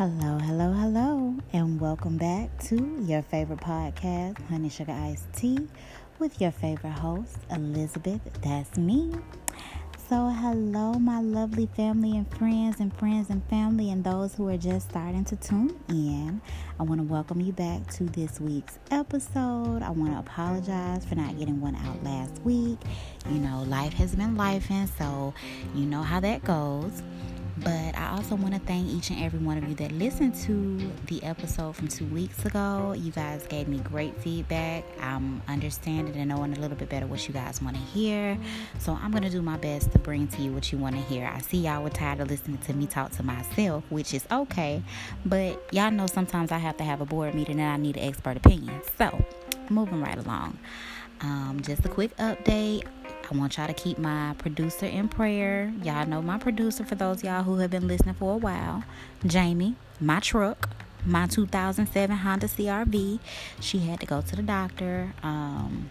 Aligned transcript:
Hello, 0.00 0.38
hello, 0.38 0.72
hello, 0.72 1.34
and 1.52 1.78
welcome 1.78 2.16
back 2.16 2.48
to 2.60 2.96
your 3.02 3.20
favorite 3.20 3.60
podcast, 3.60 4.42
Honey 4.48 4.70
Sugar 4.70 4.92
Iced 4.92 5.30
Tea, 5.34 5.68
with 6.18 6.40
your 6.40 6.52
favorite 6.52 6.92
host, 6.92 7.36
Elizabeth. 7.50 8.22
That's 8.40 8.78
me. 8.78 9.12
So, 10.08 10.28
hello, 10.28 10.94
my 10.94 11.20
lovely 11.20 11.66
family 11.76 12.16
and 12.16 12.26
friends, 12.34 12.80
and 12.80 12.96
friends 12.96 13.28
and 13.28 13.44
family, 13.50 13.90
and 13.90 14.02
those 14.02 14.34
who 14.34 14.48
are 14.48 14.56
just 14.56 14.88
starting 14.88 15.26
to 15.26 15.36
tune 15.36 15.78
in. 15.90 16.40
I 16.78 16.82
want 16.84 17.02
to 17.02 17.06
welcome 17.06 17.42
you 17.42 17.52
back 17.52 17.86
to 17.96 18.04
this 18.04 18.40
week's 18.40 18.78
episode. 18.90 19.82
I 19.82 19.90
want 19.90 20.14
to 20.14 20.18
apologize 20.18 21.04
for 21.04 21.16
not 21.16 21.38
getting 21.38 21.60
one 21.60 21.76
out 21.76 22.02
last 22.02 22.40
week. 22.40 22.78
You 23.28 23.38
know, 23.38 23.64
life 23.64 23.92
has 23.92 24.16
been 24.16 24.34
life, 24.34 24.70
and 24.70 24.88
so 24.98 25.34
you 25.74 25.84
know 25.84 26.00
how 26.00 26.20
that 26.20 26.42
goes. 26.42 27.02
But 27.62 27.96
I 27.96 28.10
also 28.16 28.36
want 28.36 28.54
to 28.54 28.60
thank 28.60 28.88
each 28.88 29.10
and 29.10 29.22
every 29.22 29.38
one 29.38 29.58
of 29.58 29.68
you 29.68 29.74
that 29.76 29.92
listened 29.92 30.34
to 30.46 30.90
the 31.06 31.22
episode 31.22 31.76
from 31.76 31.88
two 31.88 32.06
weeks 32.06 32.44
ago. 32.46 32.94
You 32.96 33.12
guys 33.12 33.46
gave 33.46 33.68
me 33.68 33.78
great 33.78 34.16
feedback. 34.22 34.84
I'm 35.00 35.42
understanding 35.46 36.16
and 36.16 36.30
knowing 36.30 36.56
a 36.56 36.60
little 36.60 36.76
bit 36.76 36.88
better 36.88 37.06
what 37.06 37.26
you 37.28 37.34
guys 37.34 37.60
want 37.60 37.76
to 37.76 37.82
hear. 37.82 38.38
So 38.78 38.98
I'm 39.02 39.10
going 39.10 39.24
to 39.24 39.30
do 39.30 39.42
my 39.42 39.58
best 39.58 39.92
to 39.92 39.98
bring 39.98 40.26
to 40.28 40.42
you 40.42 40.52
what 40.52 40.72
you 40.72 40.78
want 40.78 40.96
to 40.96 41.02
hear. 41.02 41.26
I 41.26 41.40
see 41.40 41.58
y'all 41.58 41.82
were 41.82 41.90
tired 41.90 42.20
of 42.20 42.30
listening 42.30 42.58
to 42.58 42.72
me 42.72 42.86
talk 42.86 43.10
to 43.12 43.22
myself, 43.22 43.84
which 43.90 44.14
is 44.14 44.24
okay. 44.30 44.82
But 45.26 45.62
y'all 45.72 45.90
know 45.90 46.06
sometimes 46.06 46.52
I 46.52 46.58
have 46.58 46.78
to 46.78 46.84
have 46.84 47.00
a 47.00 47.06
board 47.06 47.34
meeting 47.34 47.60
and 47.60 47.70
I 47.70 47.76
need 47.76 47.96
an 47.96 48.08
expert 48.08 48.38
opinion. 48.38 48.80
So 48.96 49.22
moving 49.68 50.00
right 50.00 50.18
along. 50.18 50.58
Um, 51.20 51.60
just 51.62 51.84
a 51.84 51.88
quick 51.88 52.16
update 52.16 52.86
I 53.30 53.36
want 53.36 53.56
y'all 53.56 53.68
to 53.68 53.72
keep 53.72 53.96
my 53.96 54.34
producer 54.38 54.86
in 54.86 55.08
prayer. 55.08 55.72
Y'all 55.84 56.04
know 56.04 56.20
my 56.20 56.36
producer 56.36 56.84
for 56.84 56.96
those 56.96 57.22
y'all 57.22 57.44
who 57.44 57.58
have 57.58 57.70
been 57.70 57.86
listening 57.86 58.14
for 58.14 58.34
a 58.34 58.36
while. 58.36 58.82
Jamie, 59.24 59.76
my 60.00 60.18
truck, 60.18 60.68
my 61.06 61.28
2007 61.28 62.16
Honda 62.16 62.48
CRV. 62.48 63.20
She 63.60 63.78
had 63.78 64.00
to 64.00 64.06
go 64.06 64.20
to 64.20 64.34
the 64.34 64.42
doctor. 64.42 65.14
Um, 65.22 65.90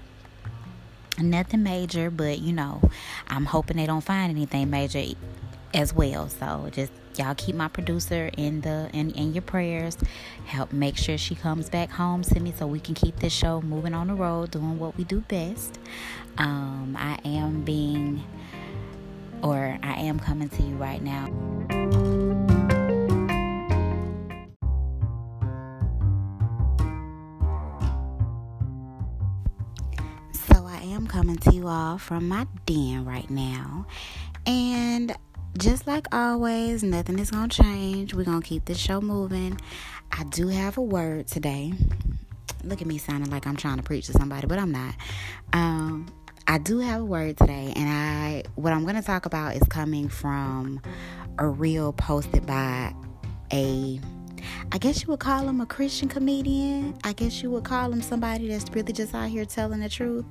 nothing 1.18 1.64
major, 1.64 2.12
but 2.12 2.40
you 2.40 2.52
know, 2.52 2.82
I'm 3.30 3.46
hoping 3.46 3.78
they 3.78 3.86
don't 3.86 4.02
find 4.02 4.32
anything 4.32 4.70
major 4.70 5.00
as 5.74 5.94
well. 5.94 6.30
So 6.30 6.70
just 6.72 6.92
y'all 7.18 7.36
keep 7.36 7.56
my 7.56 7.68
producer 7.68 8.30
in 8.38 8.62
the 8.62 8.90
in, 8.94 9.12
in 9.12 9.34
your 9.34 9.42
prayers. 9.42 9.98
Help 10.46 10.72
make 10.72 10.98
sure 10.98 11.18
she 11.18 11.36
comes 11.36 11.70
back 11.70 11.90
home 11.90 12.22
to 12.24 12.40
me 12.40 12.54
so 12.58 12.68
we 12.68 12.80
can 12.80 12.96
keep 12.96 13.18
this 13.20 13.34
show 13.34 13.62
moving 13.62 13.94
on 13.94 14.08
the 14.08 14.16
road, 14.16 14.52
doing 14.52 14.80
what 14.80 14.98
we 14.98 15.04
do 15.04 15.22
best. 15.22 15.80
Um, 16.38 16.96
I 16.98 17.20
am 17.26 17.62
being 17.62 18.24
or 19.42 19.78
I 19.84 19.94
am 20.02 20.20
coming 20.20 20.50
to 20.50 20.64
you 20.64 20.76
right 20.76 21.02
now. 21.02 21.28
So 30.34 30.66
I 30.66 30.82
am 30.84 31.08
coming 31.08 31.38
to 31.38 31.54
you 31.54 31.68
all 31.68 31.98
from 31.98 32.28
my 32.28 32.48
den 32.66 33.06
right 33.06 33.30
now. 33.30 33.86
And 34.46 35.16
just 35.60 35.86
like 35.88 36.08
always, 36.14 36.84
nothing 36.84 37.20
is 37.20 37.32
going 37.32 37.50
to 37.50 37.64
change. 37.64 38.14
We're 38.14 38.24
going 38.24 38.42
to 38.42 38.48
keep 38.48 38.66
this 38.66 38.78
show 38.78 39.02
moving. 39.02 39.60
I 40.12 40.24
do 40.24 40.48
have 40.48 40.78
a 40.78 40.82
word 40.82 41.28
today. 41.28 41.74
Look 42.64 42.82
at 42.82 42.88
me 42.88 42.98
sounding 42.98 43.30
like 43.30 43.46
I'm 43.46 43.58
trying 43.58 43.78
to 43.78 43.84
preach 43.84 44.08
to 44.08 44.14
somebody, 44.14 44.48
but 44.48 44.58
I'm 44.58 44.72
not. 44.72 44.96
Um, 45.54 46.08
I 46.48 46.58
do 46.58 46.80
have 46.80 47.02
a 47.02 47.06
word 47.06 47.38
today, 47.38 47.74
and 47.76 47.90
I 47.90 48.44
what 48.56 48.74
I'm 48.74 48.84
going 48.84 48.96
to 48.96 49.02
talk 49.02 49.26
about 49.26 49.56
is 49.56 49.62
coming 49.70 50.10
from 50.10 50.82
a 51.38 51.48
reel 51.48 51.94
posted 51.94 52.46
by 52.46 52.94
a 53.54 54.00
I 54.72 54.78
guess 54.78 55.02
you 55.02 55.08
would 55.10 55.20
call 55.20 55.48
him 55.48 55.62
a 55.62 55.66
Christian 55.66 56.08
comedian. 56.08 56.98
I 57.04 57.14
guess 57.14 57.42
you 57.42 57.50
would 57.52 57.64
call 57.64 57.92
him 57.92 58.02
somebody 58.02 58.48
that's 58.48 58.70
really 58.72 58.94
just 58.94 59.16
out 59.16 59.30
here 59.30 59.46
telling 59.46 59.80
the 59.80 59.90
truth. 59.90 60.26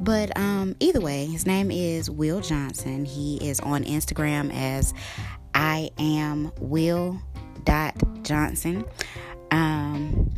But 0.00 0.36
um, 0.36 0.74
either 0.80 1.00
way, 1.00 1.26
his 1.26 1.46
name 1.46 1.70
is 1.70 2.10
Will 2.10 2.40
Johnson. 2.40 3.04
He 3.04 3.36
is 3.36 3.60
on 3.60 3.84
Instagram 3.84 4.52
as 4.54 4.94
I 5.54 5.90
am 5.98 6.52
Will 6.58 7.20
dot 7.64 7.94
Johnson. 8.22 8.84
Um, 9.50 10.32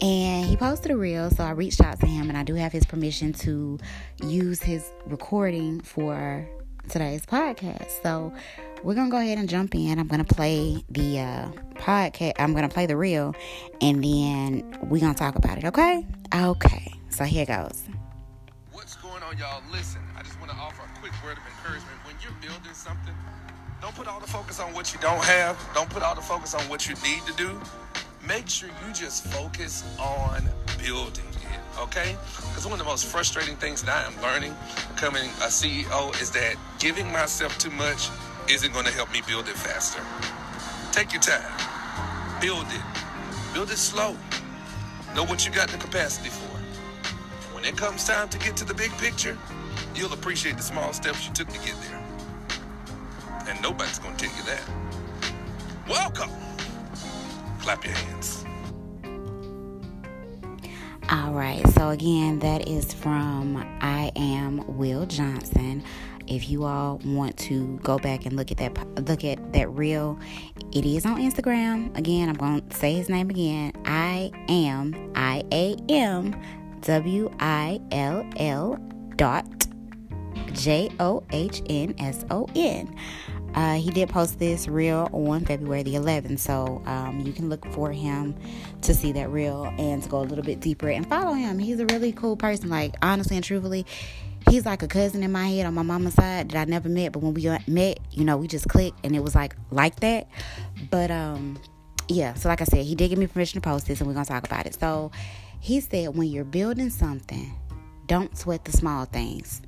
and 0.00 0.46
he 0.46 0.56
posted 0.56 0.92
a 0.92 0.96
reel, 0.96 1.30
so 1.30 1.44
I 1.44 1.50
reached 1.50 1.80
out 1.80 1.98
to 2.00 2.06
him, 2.06 2.28
and 2.28 2.38
I 2.38 2.44
do 2.44 2.54
have 2.54 2.72
his 2.72 2.84
permission 2.84 3.32
to 3.34 3.78
use 4.24 4.62
his 4.62 4.90
recording 5.06 5.80
for 5.80 6.48
today's 6.88 7.26
podcast. 7.26 8.02
So 8.02 8.32
we're 8.82 8.94
gonna 8.94 9.10
go 9.10 9.18
ahead 9.18 9.38
and 9.38 9.48
jump 9.48 9.74
in. 9.74 9.98
I'm 9.98 10.08
gonna 10.08 10.24
play 10.24 10.84
the 10.90 11.20
uh, 11.20 11.48
podcast. 11.74 12.34
I'm 12.38 12.54
gonna 12.54 12.68
play 12.68 12.86
the 12.86 12.96
reel, 12.96 13.34
and 13.80 14.02
then 14.02 14.78
we're 14.82 15.00
gonna 15.00 15.14
talk 15.14 15.36
about 15.36 15.58
it. 15.58 15.64
Okay? 15.64 16.06
Okay. 16.34 16.92
So 17.10 17.24
here 17.24 17.46
goes. 17.46 17.84
What's 18.72 18.96
going 18.96 19.22
on, 19.22 19.38
y'all? 19.38 19.62
Listen, 19.70 20.00
I 20.16 20.22
just 20.22 20.38
want 20.40 20.50
to 20.50 20.56
offer 20.56 20.82
a 20.82 20.98
quick 21.00 21.12
word 21.24 21.38
of 21.38 21.44
encouragement. 21.46 21.96
When 22.04 22.16
you're 22.22 22.32
building 22.40 22.74
something, 22.74 23.14
don't 23.80 23.94
put 23.94 24.08
all 24.08 24.20
the 24.20 24.26
focus 24.26 24.58
on 24.60 24.72
what 24.72 24.92
you 24.92 24.98
don't 25.00 25.22
have. 25.24 25.58
Don't 25.74 25.90
put 25.90 26.02
all 26.02 26.14
the 26.14 26.22
focus 26.22 26.54
on 26.54 26.62
what 26.62 26.88
you 26.88 26.94
need 27.02 27.24
to 27.26 27.32
do. 27.34 27.60
Make 28.26 28.48
sure 28.48 28.68
you 28.68 28.92
just 28.92 29.26
focus 29.26 29.84
on 29.98 30.48
building 30.78 31.24
it, 31.26 31.80
okay? 31.80 32.16
Because 32.48 32.64
one 32.64 32.72
of 32.72 32.78
the 32.78 32.84
most 32.84 33.06
frustrating 33.06 33.56
things 33.56 33.82
that 33.82 33.90
I 33.90 34.06
am 34.06 34.22
learning 34.22 34.54
becoming 34.94 35.28
a 35.42 35.50
CEO 35.50 36.20
is 36.22 36.30
that 36.30 36.54
giving 36.78 37.10
myself 37.10 37.58
too 37.58 37.70
much 37.70 38.08
isn't 38.48 38.72
going 38.72 38.86
to 38.86 38.92
help 38.92 39.12
me 39.12 39.22
build 39.26 39.48
it 39.48 39.56
faster. 39.56 40.02
Take 40.92 41.12
your 41.12 41.22
time. 41.22 42.40
Build 42.40 42.66
it. 42.68 43.54
Build 43.54 43.70
it 43.70 43.78
slow. 43.78 44.16
Know 45.14 45.24
what 45.24 45.46
you 45.46 45.52
got 45.52 45.68
the 45.68 45.78
capacity 45.78 46.28
for. 46.28 46.58
When 47.54 47.64
it 47.64 47.76
comes 47.76 48.04
time 48.06 48.28
to 48.30 48.38
get 48.38 48.56
to 48.56 48.64
the 48.64 48.74
big 48.74 48.90
picture, 48.98 49.38
you'll 49.94 50.12
appreciate 50.12 50.56
the 50.56 50.62
small 50.62 50.92
steps 50.92 51.26
you 51.26 51.32
took 51.32 51.48
to 51.48 51.58
get 51.60 51.76
there. 51.82 52.02
And 53.46 53.60
nobody's 53.62 53.98
going 53.98 54.16
to 54.16 54.26
tell 54.26 54.36
you 54.36 54.44
that. 54.44 54.62
Welcome. 55.88 56.30
Clap 57.60 57.84
your 57.84 57.94
hands. 57.94 58.44
All 61.10 61.32
right. 61.32 61.66
So 61.74 61.90
again, 61.90 62.38
that 62.38 62.66
is 62.66 62.92
from 62.94 63.56
I 63.80 64.10
am 64.16 64.78
Will 64.78 65.04
Johnson. 65.06 65.84
If 66.26 66.48
you 66.48 66.64
all 66.64 67.00
want 67.04 67.36
to 67.38 67.78
go 67.82 67.98
back 67.98 68.26
and 68.26 68.36
look 68.36 68.50
at 68.50 68.58
that 68.58 69.06
look 69.06 69.24
at 69.24 69.52
that 69.52 69.70
reel, 69.70 70.18
it 70.72 70.84
is 70.84 71.04
on 71.06 71.16
Instagram. 71.16 71.96
Again, 71.96 72.28
I'm 72.28 72.36
going 72.36 72.66
to 72.68 72.76
say 72.76 72.94
his 72.94 73.08
name 73.08 73.30
again. 73.30 73.72
I 73.84 74.30
am 74.48 75.12
I 75.14 75.44
A 75.52 75.76
M 75.88 76.34
W 76.80 77.30
I 77.40 77.80
L 77.90 78.28
L 78.36 78.78
dot 79.16 79.66
J 80.52 80.90
O 81.00 81.22
H 81.30 81.62
N 81.68 81.94
S 81.98 82.24
O 82.30 82.48
N. 82.54 82.94
Uh, 83.54 83.74
he 83.74 83.90
did 83.90 84.08
post 84.08 84.38
this 84.38 84.66
reel 84.66 85.10
on 85.12 85.44
February 85.44 85.82
the 85.82 85.94
11th, 85.94 86.38
so 86.38 86.82
um, 86.86 87.20
you 87.20 87.32
can 87.32 87.50
look 87.50 87.66
for 87.72 87.92
him 87.92 88.34
to 88.80 88.94
see 88.94 89.12
that 89.12 89.30
reel 89.30 89.70
and 89.78 90.02
to 90.02 90.08
go 90.08 90.20
a 90.20 90.24
little 90.24 90.44
bit 90.44 90.60
deeper 90.60 90.88
and 90.88 91.06
follow 91.06 91.34
him. 91.34 91.58
He's 91.58 91.78
a 91.78 91.86
really 91.86 92.12
cool 92.12 92.36
person. 92.36 92.70
Like 92.70 92.94
honestly 93.02 93.36
and 93.36 93.44
truthfully, 93.44 93.84
he's 94.48 94.66
like 94.66 94.82
a 94.82 94.88
cousin 94.88 95.22
in 95.22 95.32
my 95.32 95.46
head 95.48 95.66
on 95.66 95.74
my 95.74 95.82
mama's 95.82 96.14
side 96.14 96.50
that 96.50 96.60
I 96.60 96.64
never 96.70 96.88
met, 96.88 97.12
but 97.12 97.22
when 97.22 97.34
we 97.34 97.48
met, 97.66 97.98
you 98.10 98.24
know, 98.24 98.36
we 98.36 98.46
just 98.46 98.68
clicked 98.68 99.04
and 99.04 99.14
it 99.14 99.20
was 99.20 99.34
like 99.34 99.56
like 99.70 100.00
that. 100.00 100.28
But 100.90 101.10
um, 101.10 101.60
yeah. 102.08 102.34
So 102.34 102.48
like 102.48 102.60
I 102.60 102.64
said, 102.64 102.84
he 102.84 102.94
did 102.94 103.08
give 103.08 103.18
me 103.18 103.26
permission 103.26 103.60
to 103.60 103.68
post 103.68 103.86
this, 103.86 104.00
and 104.00 104.08
we're 104.08 104.14
gonna 104.14 104.26
talk 104.26 104.46
about 104.46 104.66
it. 104.66 104.78
So 104.78 105.10
he 105.60 105.80
said, 105.80 106.16
when 106.16 106.28
you're 106.28 106.44
building 106.44 106.90
something, 106.90 107.54
don't 108.06 108.36
sweat 108.36 108.64
the 108.64 108.72
small 108.72 109.04
things 109.04 109.62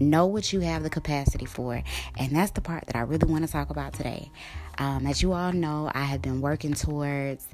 Know 0.00 0.26
what 0.26 0.52
you 0.52 0.60
have 0.60 0.82
the 0.84 0.90
capacity 0.90 1.44
for. 1.44 1.82
And 2.16 2.34
that's 2.34 2.52
the 2.52 2.60
part 2.60 2.86
that 2.86 2.96
I 2.96 3.00
really 3.00 3.30
want 3.30 3.44
to 3.44 3.52
talk 3.52 3.70
about 3.70 3.94
today. 3.94 4.30
Um, 4.78 5.06
as 5.06 5.22
you 5.22 5.32
all 5.32 5.52
know, 5.52 5.90
I 5.92 6.04
have 6.04 6.22
been 6.22 6.40
working 6.40 6.74
towards 6.74 7.46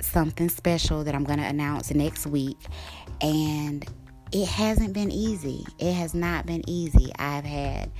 something 0.00 0.48
special 0.48 1.04
that 1.04 1.14
I'm 1.14 1.24
going 1.24 1.38
to 1.38 1.44
announce 1.44 1.92
next 1.92 2.26
week. 2.26 2.56
And 3.20 3.86
it 4.36 4.48
hasn't 4.48 4.92
been 4.92 5.10
easy. 5.10 5.64
It 5.78 5.94
has 5.94 6.12
not 6.12 6.44
been 6.44 6.62
easy. 6.68 7.10
I've 7.18 7.44
had 7.44 7.90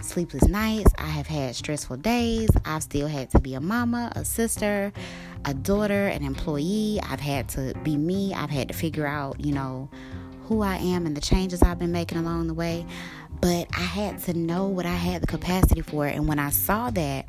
sleepless 0.00 0.48
nights. 0.48 0.90
I 0.96 1.06
have 1.06 1.26
had 1.26 1.54
stressful 1.54 1.98
days. 1.98 2.48
I've 2.64 2.82
still 2.82 3.08
had 3.08 3.28
to 3.32 3.40
be 3.40 3.52
a 3.54 3.60
mama, 3.60 4.10
a 4.16 4.24
sister, 4.24 4.90
a 5.44 5.52
daughter, 5.52 6.06
an 6.06 6.24
employee. 6.24 6.98
I've 7.06 7.20
had 7.20 7.46
to 7.50 7.74
be 7.82 7.98
me. 7.98 8.32
I've 8.32 8.48
had 8.48 8.68
to 8.68 8.74
figure 8.74 9.06
out, 9.06 9.38
you 9.38 9.52
know, 9.52 9.90
who 10.44 10.62
I 10.62 10.76
am 10.76 11.04
and 11.04 11.14
the 11.14 11.20
changes 11.20 11.62
I've 11.62 11.78
been 11.78 11.92
making 11.92 12.16
along 12.16 12.46
the 12.46 12.54
way 12.54 12.86
but 13.42 13.66
I 13.76 13.80
had 13.80 14.20
to 14.20 14.34
know 14.34 14.68
what 14.68 14.86
I 14.86 14.94
had 14.94 15.20
the 15.20 15.26
capacity 15.26 15.80
for. 15.80 16.06
And 16.06 16.28
when 16.28 16.38
I 16.38 16.50
saw 16.50 16.90
that, 16.90 17.28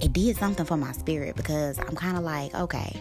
it 0.00 0.14
did 0.14 0.34
something 0.38 0.64
for 0.64 0.78
my 0.78 0.92
spirit 0.92 1.36
because 1.36 1.78
I'm 1.78 1.94
kind 1.94 2.16
of 2.16 2.22
like, 2.22 2.54
okay, 2.54 2.98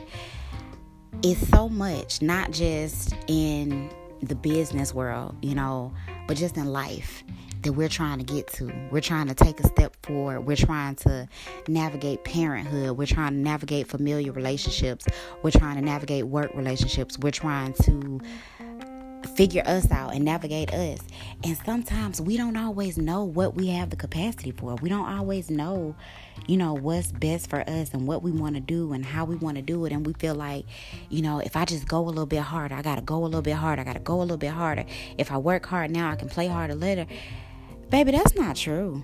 it's 1.23 1.47
so 1.47 1.69
much, 1.69 2.21
not 2.21 2.51
just 2.51 3.15
in 3.27 3.89
the 4.21 4.35
business 4.35 4.93
world, 4.93 5.35
you 5.41 5.55
know, 5.55 5.93
but 6.27 6.37
just 6.37 6.57
in 6.57 6.65
life. 6.71 7.23
that 7.63 7.73
we're 7.73 7.89
trying 7.89 8.17
to 8.17 8.23
get 8.23 8.47
to. 8.47 8.71
We're 8.91 9.01
trying 9.01 9.27
to 9.27 9.35
take 9.35 9.59
a 9.59 9.67
step 9.67 9.95
forward. 10.03 10.41
We're 10.41 10.55
trying 10.55 10.95
to 10.95 11.27
navigate 11.67 12.23
parenthood. 12.23 12.97
We're 12.97 13.05
trying 13.05 13.33
to 13.33 13.39
navigate 13.39 13.87
familiar 13.87 14.31
relationships. 14.31 15.05
We're 15.43 15.51
trying 15.51 15.75
to 15.75 15.81
navigate 15.81 16.25
work 16.27 16.51
relationships. 16.55 17.19
We're 17.19 17.31
trying 17.31 17.73
to 17.83 18.19
figure 19.35 19.63
us 19.65 19.89
out 19.91 20.13
and 20.13 20.25
navigate 20.25 20.73
us. 20.73 20.99
And 21.43 21.57
sometimes 21.65 22.21
we 22.21 22.37
don't 22.37 22.55
always 22.55 22.97
know 22.97 23.23
what 23.23 23.55
we 23.55 23.67
have 23.67 23.89
the 23.89 23.95
capacity 23.95 24.51
for. 24.51 24.75
We 24.75 24.89
don't 24.89 25.07
always 25.07 25.49
know, 25.49 25.95
you 26.47 26.57
know, 26.57 26.73
what's 26.73 27.11
best 27.11 27.49
for 27.49 27.61
us 27.67 27.93
and 27.93 28.07
what 28.07 28.23
we 28.23 28.31
want 28.31 28.55
to 28.55 28.61
do 28.61 28.93
and 28.93 29.05
how 29.05 29.25
we 29.25 29.35
want 29.35 29.55
to 29.55 29.61
do 29.61 29.85
it. 29.85 29.91
And 29.91 30.05
we 30.05 30.13
feel 30.13 30.35
like, 30.35 30.65
you 31.09 31.21
know, 31.21 31.39
if 31.39 31.55
I 31.55 31.65
just 31.65 31.87
go 31.87 31.99
a 31.99 32.09
little 32.09 32.25
bit 32.25 32.41
harder, 32.41 32.75
I 32.75 32.81
got 32.81 32.95
to 32.95 33.01
go 33.01 33.23
a 33.23 33.25
little 33.25 33.41
bit 33.41 33.55
harder. 33.55 33.81
I 33.81 33.85
got 33.85 33.93
to 33.93 33.99
go 33.99 34.17
a 34.17 34.21
little 34.21 34.37
bit 34.37 34.51
harder. 34.51 34.85
If 35.17 35.31
I 35.31 35.37
work 35.37 35.65
hard 35.65 35.91
now, 35.91 36.11
I 36.11 36.15
can 36.15 36.29
play 36.29 36.47
harder 36.47 36.75
later. 36.75 37.07
Baby, 37.89 38.11
that's 38.11 38.35
not 38.35 38.55
true. 38.55 39.03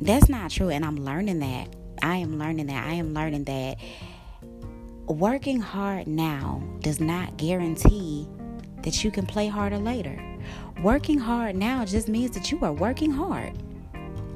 That's 0.00 0.28
not 0.28 0.50
true. 0.50 0.68
And 0.70 0.84
I'm 0.84 0.96
learning 0.96 1.40
that. 1.40 1.74
I 2.02 2.16
am 2.16 2.38
learning 2.38 2.66
that. 2.66 2.86
I 2.86 2.94
am 2.94 3.14
learning 3.14 3.44
that 3.44 3.78
working 5.08 5.58
hard 5.58 6.06
now 6.06 6.62
does 6.80 7.00
not 7.00 7.36
guarantee 7.38 8.28
that 8.88 9.04
you 9.04 9.10
can 9.10 9.26
play 9.26 9.48
harder 9.48 9.76
later. 9.76 10.18
Working 10.82 11.18
hard 11.18 11.54
now 11.54 11.84
just 11.84 12.08
means 12.08 12.30
that 12.30 12.50
you 12.50 12.58
are 12.62 12.72
working 12.72 13.10
hard. 13.10 13.52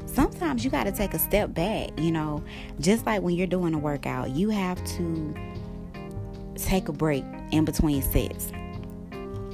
Sometimes 0.04 0.62
you 0.62 0.70
got 0.70 0.84
to 0.84 0.93
take 0.93 1.14
a 1.14 1.19
step 1.19 1.54
back, 1.54 1.99
you 1.99 2.12
know, 2.12 2.44
just 2.78 3.06
like 3.06 3.22
when 3.22 3.34
you're 3.34 3.46
doing 3.46 3.72
a 3.72 3.78
workout, 3.78 4.28
you 4.28 4.50
have 4.50 4.84
to 4.96 5.34
take 6.54 6.88
a 6.88 6.93
break 6.93 7.25
in 7.50 7.64
between 7.64 8.02
sets. 8.02 8.52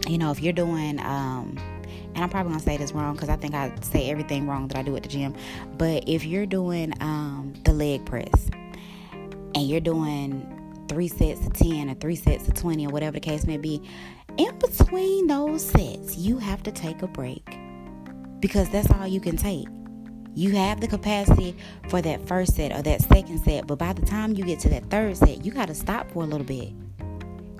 You 0.08 0.18
know, 0.18 0.32
if 0.32 0.42
you're 0.42 0.52
doing 0.52 0.98
um 0.98 1.56
and 2.14 2.24
I'm 2.24 2.28
probably 2.30 2.50
gonna 2.50 2.64
say 2.64 2.76
this 2.76 2.90
wrong 2.90 3.14
because 3.14 3.28
I 3.28 3.36
think 3.36 3.54
I 3.54 3.72
say 3.80 4.10
everything 4.10 4.48
wrong 4.48 4.66
that 4.66 4.78
I 4.78 4.82
do 4.82 4.96
at 4.96 5.04
the 5.04 5.08
gym. 5.08 5.36
But 5.76 6.08
if 6.08 6.24
you're 6.24 6.46
doing 6.46 6.92
um, 7.00 7.54
the 7.64 7.72
leg 7.72 8.04
press 8.04 8.50
and 9.12 9.62
you're 9.68 9.80
doing 9.80 10.58
three 10.88 11.06
sets 11.06 11.46
of 11.46 11.52
10 11.52 11.90
or 11.90 11.94
three 11.94 12.16
sets 12.16 12.48
of 12.48 12.54
20 12.54 12.86
or 12.86 12.90
whatever 12.90 13.12
the 13.12 13.20
case 13.20 13.46
may 13.46 13.58
be, 13.58 13.82
in 14.38 14.58
between 14.58 15.26
those 15.26 15.64
sets, 15.64 16.16
you 16.16 16.38
have 16.38 16.62
to 16.62 16.70
take 16.70 17.02
a 17.02 17.08
break 17.08 17.58
because 18.40 18.70
that's 18.70 18.90
all 18.92 19.06
you 19.06 19.20
can 19.20 19.36
take. 19.36 19.66
You 20.34 20.52
have 20.52 20.80
the 20.80 20.86
capacity 20.86 21.56
for 21.88 22.00
that 22.02 22.26
first 22.28 22.54
set 22.54 22.70
or 22.72 22.80
that 22.82 23.02
second 23.02 23.40
set, 23.44 23.66
but 23.66 23.78
by 23.78 23.92
the 23.92 24.06
time 24.06 24.34
you 24.34 24.44
get 24.44 24.60
to 24.60 24.68
that 24.68 24.88
third 24.88 25.16
set, 25.16 25.44
you 25.44 25.50
got 25.50 25.66
to 25.66 25.74
stop 25.74 26.08
for 26.12 26.22
a 26.22 26.26
little 26.26 26.46
bit. 26.46 26.72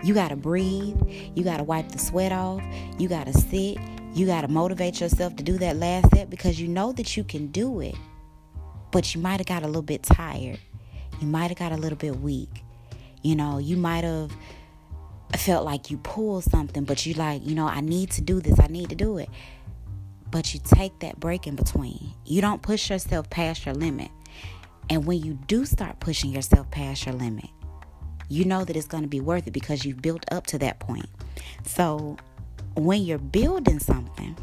You 0.05 0.15
got 0.15 0.29
to 0.29 0.37
breathe. 0.37 0.97
You 1.35 1.43
got 1.43 1.57
to 1.57 1.65
wipe 1.65 1.89
the 1.91 1.99
sweat 1.99 2.31
off. 2.31 2.63
You 2.99 3.09
got 3.09 3.27
to 3.27 3.33
sit. 3.33 3.79
You 4.15 4.27
got 4.27 4.43
to 4.43 4.49
motivate 4.49 5.01
yourself 5.01 5.35
to 5.37 5.43
do 5.43 5.59
that 5.59 5.77
last 5.77 6.11
set 6.15 6.31
because 6.31 6.61
you 6.61 6.69
know 6.69 6.93
that 6.93 7.17
you 7.17 7.25
can 7.25 7.49
do 7.49 7.81
it. 7.81 7.97
But 8.93 9.15
you 9.15 9.21
might 9.21 9.41
have 9.41 9.47
got 9.47 9.65
a 9.65 9.67
little 9.67 9.83
bit 9.83 10.05
tired. 10.05 10.61
You 11.21 11.27
might 11.27 11.49
have 11.49 11.59
got 11.59 11.73
a 11.73 11.77
little 11.77 11.99
bit 11.99 12.17
weak. 12.21 12.63
You 13.23 13.35
know, 13.35 13.59
you 13.59 13.77
might 13.77 14.05
have 14.05 14.31
felt 15.37 15.65
like 15.65 15.91
you 15.91 15.99
pulled 15.99 16.45
something, 16.45 16.85
but 16.85 17.05
you 17.05 17.15
like, 17.15 17.47
you 17.47 17.55
know, 17.55 17.67
I 17.67 17.81
need 17.81 18.11
to 18.13 18.23
do 18.23 18.41
this. 18.41 18.59
I 18.59 18.67
need 18.67 18.89
to 18.89 18.95
do 18.95 19.19
it. 19.19 19.29
But 20.31 20.55
you 20.55 20.61
take 20.63 20.99
that 21.01 21.21
break 21.21 21.47
in 21.47 21.57
between. 21.57 22.15
You 22.25 22.41
don't 22.41 22.63
push 22.63 22.91
yourself 22.91 23.29
past 23.31 23.67
your 23.67 23.75
limit. 23.75 24.11
And 24.91 25.05
when 25.05 25.23
you 25.23 25.35
do 25.47 25.65
start 25.67 26.01
pushing 26.01 26.31
yourself 26.31 26.71
past 26.71 27.05
your 27.07 27.15
limit, 27.15 27.49
you 28.29 28.45
know 28.45 28.65
that 28.65 28.77
it's 28.77 28.87
going 28.87 29.03
to 29.03 29.09
be 29.09 29.21
worth 29.21 29.47
it 29.47 29.53
because 29.53 29.85
you've 29.85 30.03
built 30.03 30.25
up 30.33 30.47
to 30.49 30.59
that 30.59 30.81
point. 30.81 31.09
So 31.65 32.17
when 32.75 33.03
you're 33.03 33.19
building 33.19 33.79
something, 33.79 34.37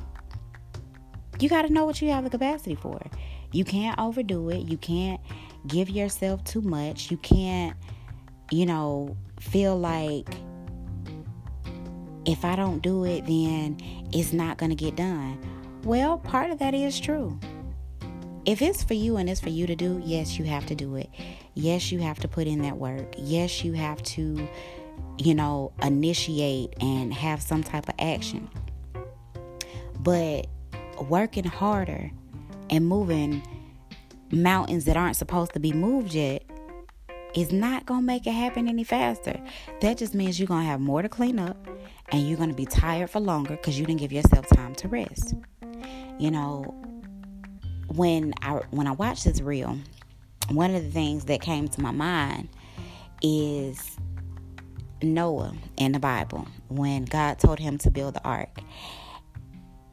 you 1.39 1.49
got 1.49 1.63
to 1.63 1.73
know 1.73 1.85
what 1.85 2.01
you 2.01 2.09
have 2.11 2.23
the 2.23 2.29
capacity 2.29 2.75
for. 2.75 3.01
You 3.51 3.65
can't 3.65 3.99
overdo 3.99 4.49
it. 4.49 4.67
You 4.69 4.77
can't 4.77 5.21
give 5.67 5.89
yourself 5.89 6.43
too 6.43 6.61
much. 6.61 7.11
You 7.11 7.17
can't, 7.17 7.75
you 8.51 8.65
know, 8.65 9.17
feel 9.39 9.77
like 9.77 10.29
if 12.25 12.45
I 12.45 12.55
don't 12.55 12.81
do 12.81 13.05
it, 13.05 13.25
then 13.25 13.77
it's 14.11 14.33
not 14.33 14.57
going 14.57 14.69
to 14.69 14.75
get 14.75 14.95
done. 14.95 15.39
Well, 15.83 16.17
part 16.17 16.49
of 16.49 16.59
that 16.59 16.73
is 16.73 16.99
true. 16.99 17.39
If 18.45 18.61
it's 18.61 18.83
for 18.83 18.93
you 18.93 19.17
and 19.17 19.29
it's 19.29 19.41
for 19.41 19.49
you 19.49 19.65
to 19.67 19.75
do, 19.75 20.01
yes, 20.03 20.37
you 20.37 20.45
have 20.45 20.65
to 20.67 20.75
do 20.75 20.95
it. 20.95 21.09
Yes, 21.53 21.91
you 21.91 21.99
have 21.99 22.19
to 22.19 22.27
put 22.27 22.47
in 22.47 22.61
that 22.61 22.77
work. 22.77 23.15
Yes, 23.17 23.63
you 23.63 23.73
have 23.73 24.01
to 24.03 24.47
you 25.17 25.33
know, 25.33 25.71
initiate 25.81 26.73
and 26.81 27.13
have 27.13 27.41
some 27.41 27.63
type 27.63 27.87
of 27.87 27.95
action. 27.99 28.49
But 29.99 30.47
working 31.09 31.45
harder 31.45 32.11
and 32.69 32.85
moving 32.85 33.43
mountains 34.31 34.85
that 34.85 34.97
aren't 34.97 35.15
supposed 35.15 35.53
to 35.53 35.59
be 35.59 35.71
moved 35.71 36.13
yet 36.13 36.43
is 37.35 37.51
not 37.51 37.85
going 37.85 38.01
to 38.01 38.05
make 38.05 38.25
it 38.25 38.31
happen 38.31 38.67
any 38.67 38.83
faster. 38.83 39.39
That 39.81 39.97
just 39.97 40.15
means 40.15 40.39
you're 40.39 40.47
going 40.47 40.63
to 40.63 40.69
have 40.69 40.79
more 40.79 41.01
to 41.01 41.09
clean 41.09 41.37
up 41.37 41.67
and 42.09 42.27
you're 42.27 42.37
going 42.37 42.49
to 42.49 42.55
be 42.55 42.65
tired 42.65 43.09
for 43.09 43.19
longer 43.19 43.51
because 43.57 43.77
you 43.77 43.85
didn't 43.85 43.99
give 43.99 44.11
yourself 44.11 44.47
time 44.47 44.73
to 44.75 44.87
rest. 44.87 45.35
You 46.17 46.31
know, 46.31 46.73
when 47.87 48.33
I 48.41 48.61
when 48.71 48.87
I 48.87 48.91
watched 48.91 49.25
this 49.25 49.41
reel, 49.41 49.77
one 50.49 50.73
of 50.73 50.83
the 50.83 50.91
things 50.91 51.25
that 51.25 51.41
came 51.41 51.67
to 51.67 51.81
my 51.81 51.91
mind 51.91 52.49
is 53.21 53.97
Noah 55.01 55.53
in 55.77 55.91
the 55.91 55.99
Bible 55.99 56.47
when 56.69 57.03
God 57.05 57.39
told 57.39 57.59
him 57.59 57.77
to 57.79 57.91
build 57.91 58.15
the 58.15 58.23
ark. 58.23 58.61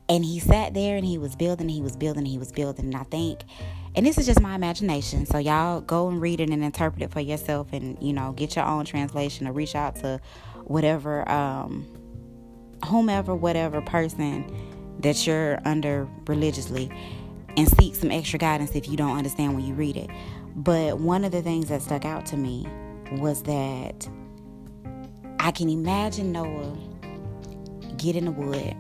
And 0.08 0.24
he 0.24 0.40
sat 0.40 0.74
there 0.74 0.96
and 0.96 1.06
he 1.06 1.16
was 1.16 1.34
building, 1.36 1.68
he 1.68 1.80
was 1.80 1.96
building, 1.96 2.26
he 2.26 2.36
was 2.36 2.52
building. 2.52 2.86
And 2.86 2.96
I 2.96 3.04
think, 3.04 3.44
and 3.94 4.06
this 4.06 4.16
is 4.16 4.26
just 4.26 4.40
my 4.40 4.54
imagination. 4.54 5.26
So 5.26 5.38
y'all 5.38 5.80
go 5.80 6.08
and 6.08 6.20
read 6.20 6.40
it 6.40 6.50
and 6.50 6.64
interpret 6.64 7.02
it 7.02 7.10
for 7.10 7.20
yourself 7.20 7.72
and, 7.72 8.00
you 8.02 8.12
know, 8.12 8.32
get 8.32 8.56
your 8.56 8.64
own 8.64 8.84
translation 8.84 9.46
or 9.46 9.52
reach 9.52 9.74
out 9.74 9.96
to 9.96 10.20
whatever, 10.64 11.28
um, 11.30 11.86
whomever, 12.86 13.34
whatever 13.34 13.82
person 13.82 14.44
that 15.00 15.26
you're 15.26 15.60
under 15.64 16.08
religiously 16.26 16.90
and 17.56 17.68
seek 17.78 17.94
some 17.94 18.10
extra 18.10 18.38
guidance 18.38 18.74
if 18.74 18.88
you 18.88 18.96
don't 18.96 19.16
understand 19.16 19.54
when 19.54 19.64
you 19.64 19.74
read 19.74 19.96
it. 19.96 20.08
But 20.56 20.98
one 20.98 21.24
of 21.24 21.32
the 21.32 21.42
things 21.42 21.68
that 21.68 21.82
stuck 21.82 22.04
out 22.04 22.24
to 22.26 22.36
me 22.36 22.66
was 23.12 23.42
that 23.42 24.08
I 25.38 25.50
can 25.50 25.68
imagine 25.68 26.32
Noah 26.32 26.76
getting 27.98 28.24
the 28.24 28.32
wood, 28.32 28.74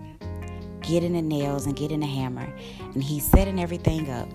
getting 0.80 1.12
the 1.12 1.22
nails, 1.22 1.66
and 1.66 1.76
getting 1.76 2.00
the 2.00 2.06
hammer, 2.06 2.50
and 2.94 3.02
he's 3.02 3.24
setting 3.24 3.60
everything 3.60 4.10
up 4.10 4.28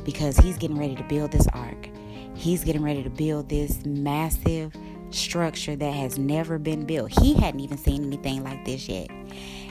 because 0.00 0.36
he's 0.38 0.56
getting 0.58 0.78
ready 0.78 0.96
to 0.96 1.04
build 1.04 1.32
this 1.32 1.46
ark. 1.48 1.88
He's 2.34 2.64
getting 2.64 2.82
ready 2.82 3.02
to 3.02 3.10
build 3.10 3.48
this 3.48 3.84
massive 3.84 4.72
structure 5.10 5.76
that 5.76 5.92
has 5.92 6.18
never 6.18 6.58
been 6.58 6.86
built. 6.86 7.10
He 7.20 7.34
hadn't 7.34 7.60
even 7.60 7.78
seen 7.78 8.04
anything 8.04 8.44
like 8.44 8.64
this 8.64 8.88
yet. 8.88 9.10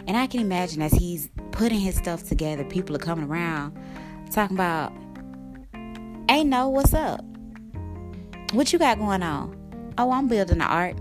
And 0.08 0.18
I 0.18 0.28
can 0.28 0.42
imagine 0.42 0.82
as 0.82 0.92
he's 0.92 1.30
putting 1.52 1.80
his 1.80 1.96
stuff 1.96 2.24
together, 2.24 2.64
people 2.64 2.96
are 2.96 3.00
coming 3.00 3.26
around 3.26 3.78
talking 4.32 4.56
about, 4.56 4.94
Hey, 6.30 6.44
no, 6.44 6.70
what's 6.70 6.94
up? 6.94 7.24
What 8.54 8.72
you 8.72 8.80
got 8.80 9.00
going 9.00 9.24
on? 9.24 9.56
Oh, 9.98 10.12
I'm 10.12 10.28
building 10.28 10.60
the 10.60 10.66
ark. 10.66 10.96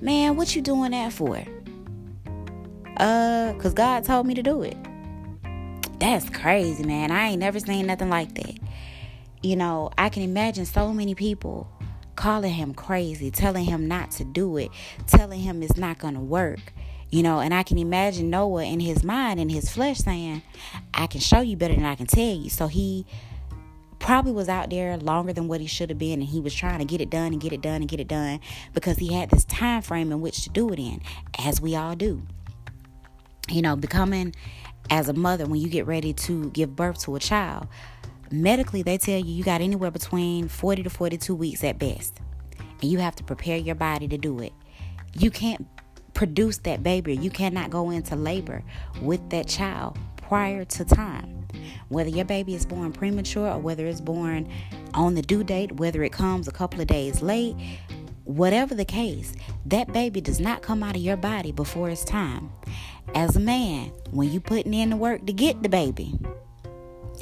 Man, 0.00 0.36
what 0.36 0.54
you 0.54 0.62
doing 0.62 0.92
that 0.92 1.12
for? 1.12 1.42
Uh, 2.96 3.54
cause 3.58 3.74
God 3.74 4.04
told 4.04 4.26
me 4.26 4.34
to 4.34 4.42
do 4.42 4.62
it. 4.62 4.76
That's 5.98 6.28
crazy, 6.30 6.84
man. 6.84 7.10
I 7.10 7.28
ain't 7.28 7.40
never 7.40 7.58
seen 7.58 7.86
nothing 7.86 8.10
like 8.10 8.34
that. 8.34 8.58
You 9.42 9.56
know, 9.56 9.90
I 9.96 10.08
can 10.08 10.22
imagine 10.22 10.66
so 10.66 10.92
many 10.92 11.14
people 11.14 11.68
calling 12.16 12.52
him 12.52 12.74
crazy, 12.74 13.30
telling 13.30 13.64
him 13.64 13.86
not 13.86 14.10
to 14.12 14.24
do 14.24 14.56
it, 14.56 14.70
telling 15.06 15.40
him 15.40 15.62
it's 15.62 15.76
not 15.76 15.98
gonna 15.98 16.20
work. 16.20 16.72
You 17.10 17.22
know, 17.22 17.38
and 17.38 17.54
I 17.54 17.62
can 17.62 17.78
imagine 17.78 18.30
Noah 18.30 18.64
in 18.64 18.80
his 18.80 19.04
mind, 19.04 19.38
in 19.38 19.48
his 19.48 19.70
flesh, 19.70 19.98
saying, 19.98 20.42
I 20.92 21.06
can 21.06 21.20
show 21.20 21.40
you 21.40 21.56
better 21.56 21.74
than 21.74 21.84
I 21.84 21.94
can 21.94 22.06
tell 22.06 22.34
you. 22.34 22.50
So 22.50 22.66
he 22.66 23.06
probably 23.98 24.32
was 24.32 24.48
out 24.48 24.70
there 24.70 24.96
longer 24.98 25.32
than 25.32 25.48
what 25.48 25.60
he 25.60 25.66
should 25.66 25.88
have 25.88 25.98
been 25.98 26.20
and 26.20 26.28
he 26.28 26.40
was 26.40 26.54
trying 26.54 26.78
to 26.78 26.84
get 26.84 27.00
it 27.00 27.10
done 27.10 27.32
and 27.32 27.40
get 27.40 27.52
it 27.52 27.60
done 27.60 27.76
and 27.76 27.88
get 27.88 27.98
it 27.98 28.08
done 28.08 28.38
because 28.74 28.98
he 28.98 29.12
had 29.12 29.30
this 29.30 29.44
time 29.46 29.80
frame 29.80 30.12
in 30.12 30.20
which 30.20 30.42
to 30.44 30.50
do 30.50 30.68
it 30.70 30.78
in 30.78 31.00
as 31.38 31.60
we 31.60 31.74
all 31.74 31.96
do 31.96 32.22
you 33.48 33.62
know 33.62 33.74
becoming 33.74 34.34
as 34.90 35.08
a 35.08 35.12
mother 35.12 35.46
when 35.46 35.60
you 35.60 35.68
get 35.68 35.86
ready 35.86 36.12
to 36.12 36.50
give 36.50 36.76
birth 36.76 37.00
to 37.00 37.16
a 37.16 37.20
child 37.20 37.66
medically 38.30 38.82
they 38.82 38.98
tell 38.98 39.18
you 39.18 39.32
you 39.32 39.44
got 39.44 39.60
anywhere 39.60 39.90
between 39.90 40.48
40 40.48 40.84
to 40.84 40.90
42 40.90 41.34
weeks 41.34 41.64
at 41.64 41.78
best. 41.78 42.20
And 42.58 42.90
you 42.90 42.98
have 42.98 43.16
to 43.16 43.24
prepare 43.24 43.56
your 43.56 43.74
body 43.74 44.08
to 44.08 44.18
do 44.18 44.40
it. 44.40 44.52
You 45.14 45.30
can't 45.30 45.66
produce 46.14 46.58
that 46.58 46.82
baby 46.82 47.14
you 47.14 47.28
cannot 47.28 47.68
go 47.68 47.90
into 47.90 48.16
labor 48.16 48.62
with 49.02 49.28
that 49.28 49.46
child 49.46 49.98
prior 50.16 50.64
to 50.64 50.84
time. 50.84 51.46
Whether 51.88 52.10
your 52.10 52.24
baby 52.24 52.54
is 52.54 52.66
born 52.66 52.92
premature 52.92 53.48
or 53.48 53.58
whether 53.58 53.86
it's 53.86 54.00
born 54.00 54.48
on 54.94 55.14
the 55.14 55.22
due 55.22 55.44
date, 55.44 55.72
whether 55.72 56.02
it 56.02 56.12
comes 56.12 56.48
a 56.48 56.52
couple 56.52 56.80
of 56.80 56.86
days 56.86 57.22
late, 57.22 57.54
whatever 58.24 58.74
the 58.74 58.84
case, 58.84 59.34
that 59.66 59.92
baby 59.92 60.20
does 60.20 60.40
not 60.40 60.62
come 60.62 60.82
out 60.82 60.96
of 60.96 61.02
your 61.02 61.16
body 61.16 61.52
before 61.52 61.88
it's 61.88 62.04
time. 62.04 62.50
As 63.14 63.36
a 63.36 63.40
man, 63.40 63.92
when 64.10 64.30
you 64.30 64.40
putting 64.40 64.74
in 64.74 64.90
the 64.90 64.96
work 64.96 65.26
to 65.26 65.32
get 65.32 65.62
the 65.62 65.68
baby, 65.68 66.18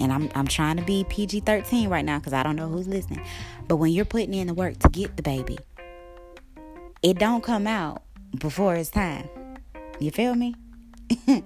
and 0.00 0.12
I'm 0.12 0.30
I'm 0.34 0.46
trying 0.46 0.76
to 0.76 0.82
be 0.82 1.04
PG 1.08 1.40
13 1.40 1.88
right 1.88 2.04
now 2.04 2.18
because 2.18 2.32
I 2.32 2.42
don't 2.42 2.56
know 2.56 2.68
who's 2.68 2.88
listening. 2.88 3.24
But 3.68 3.76
when 3.76 3.92
you're 3.92 4.04
putting 4.04 4.34
in 4.34 4.48
the 4.48 4.54
work 4.54 4.78
to 4.80 4.88
get 4.88 5.16
the 5.16 5.22
baby, 5.22 5.58
it 7.02 7.18
don't 7.18 7.44
come 7.44 7.66
out 7.66 8.02
before 8.38 8.74
it's 8.74 8.90
time. 8.90 9.28
You 10.00 10.10
feel 10.10 10.34
me? 10.34 10.54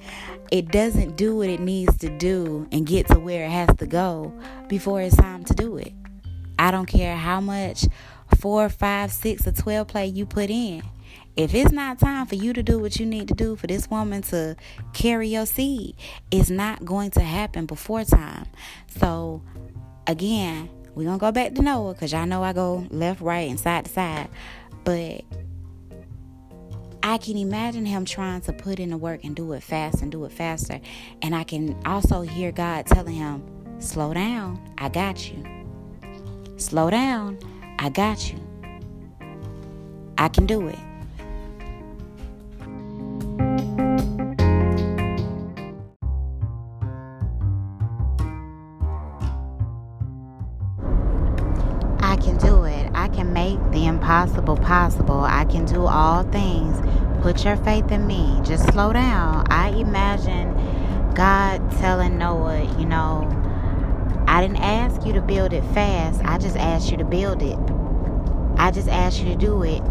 it 0.51 0.69
doesn't 0.69 1.17
do 1.17 1.37
what 1.37 1.49
it 1.49 1.61
needs 1.61 1.97
to 1.99 2.17
do 2.17 2.67
and 2.73 2.87
get 2.87 3.09
to 3.09 3.19
where 3.19 3.45
it 3.45 3.51
has 3.51 3.77
to 3.77 3.87
go 3.87 4.33
before 4.69 5.01
it's 5.03 5.17
time 5.17 5.45
to 5.45 5.55
do 5.55 5.77
it. 5.77 5.93
I 6.59 6.71
don't 6.71 6.87
care 6.87 7.17
how 7.17 7.41
much 7.41 7.87
four, 8.39 8.69
five, 8.69 9.13
six, 9.13 9.47
or 9.47 9.53
twelve 9.53 9.89
play 9.89 10.07
you 10.07 10.27
put 10.27 10.51
in. 10.51 10.83
If 11.39 11.55
it's 11.55 11.71
not 11.71 12.01
time 12.01 12.27
for 12.27 12.35
you 12.35 12.53
to 12.53 12.65
do 12.65 12.81
what 12.81 12.99
you 12.99 13.07
need 13.07 13.29
to 13.29 13.35
do 13.35 13.55
for 13.55 13.69
this 13.69 13.89
woman 13.89 14.23
to 14.23 14.57
carry 14.93 15.29
your 15.29 15.47
seed, 15.47 15.95
it's 16.33 16.51
not 16.51 16.85
going 16.85 17.13
to 17.13 17.21
happen 17.21 17.65
before 17.65 18.03
time. 18.03 18.47
So, 18.99 19.41
again, 20.09 20.69
we're 20.97 21.05
going 21.05 21.17
to 21.17 21.21
go 21.21 21.31
back 21.31 21.55
to 21.55 21.63
Noah 21.63 21.93
because 21.95 22.11
y'all 22.11 22.27
know 22.27 22.43
I 22.43 22.53
go 22.53 22.85
left, 22.91 23.21
right, 23.21 23.49
and 23.49 23.59
side 23.59 23.85
to 23.85 23.91
side. 23.93 24.29
But 24.83 25.23
I 27.05 27.19
can 27.19 27.37
imagine 27.37 27.87
him 27.87 28.05
trying 28.05 28.41
to 28.41 28.53
put 28.53 28.81
in 28.81 28.91
the 28.91 28.97
work 28.97 29.23
and 29.23 29.37
do 29.37 29.53
it 29.53 29.63
fast 29.63 30.03
and 30.03 30.11
do 30.11 30.25
it 30.25 30.33
faster. 30.33 30.81
And 31.23 31.37
I 31.37 31.45
can 31.45 31.81
also 31.87 32.23
hear 32.23 32.51
God 32.51 32.87
telling 32.87 33.15
him, 33.15 33.45
Slow 33.79 34.13
down, 34.13 34.61
I 34.77 34.89
got 34.89 35.31
you. 35.31 35.45
Slow 36.57 36.91
down, 36.91 37.39
I 37.79 37.91
got 37.91 38.29
you. 38.33 38.41
I 40.19 40.27
can 40.29 40.47
do 40.47 40.67
it. 40.67 40.79
Impossible 54.09 54.57
possible. 54.57 55.21
I 55.21 55.45
can 55.45 55.67
do 55.67 55.85
all 55.85 56.23
things. 56.23 56.81
Put 57.21 57.45
your 57.45 57.57
faith 57.57 57.93
in 57.93 58.07
me. 58.07 58.41
Just 58.43 58.67
slow 58.73 58.91
down. 58.91 59.47
I 59.51 59.69
imagine 59.69 60.55
God 61.15 61.71
telling 61.73 62.17
Noah, 62.17 62.63
you 62.79 62.87
know, 62.87 63.29
I 64.27 64.41
didn't 64.41 64.63
ask 64.63 65.07
you 65.07 65.13
to 65.13 65.21
build 65.21 65.53
it 65.53 65.63
fast. 65.75 66.23
I 66.25 66.39
just 66.39 66.57
asked 66.57 66.91
you 66.91 66.97
to 66.97 67.05
build 67.05 67.43
it. 67.43 67.59
I 68.57 68.71
just 68.71 68.89
asked 68.89 69.19
you 69.19 69.27
to 69.27 69.37
do 69.37 69.63
it. 69.63 69.83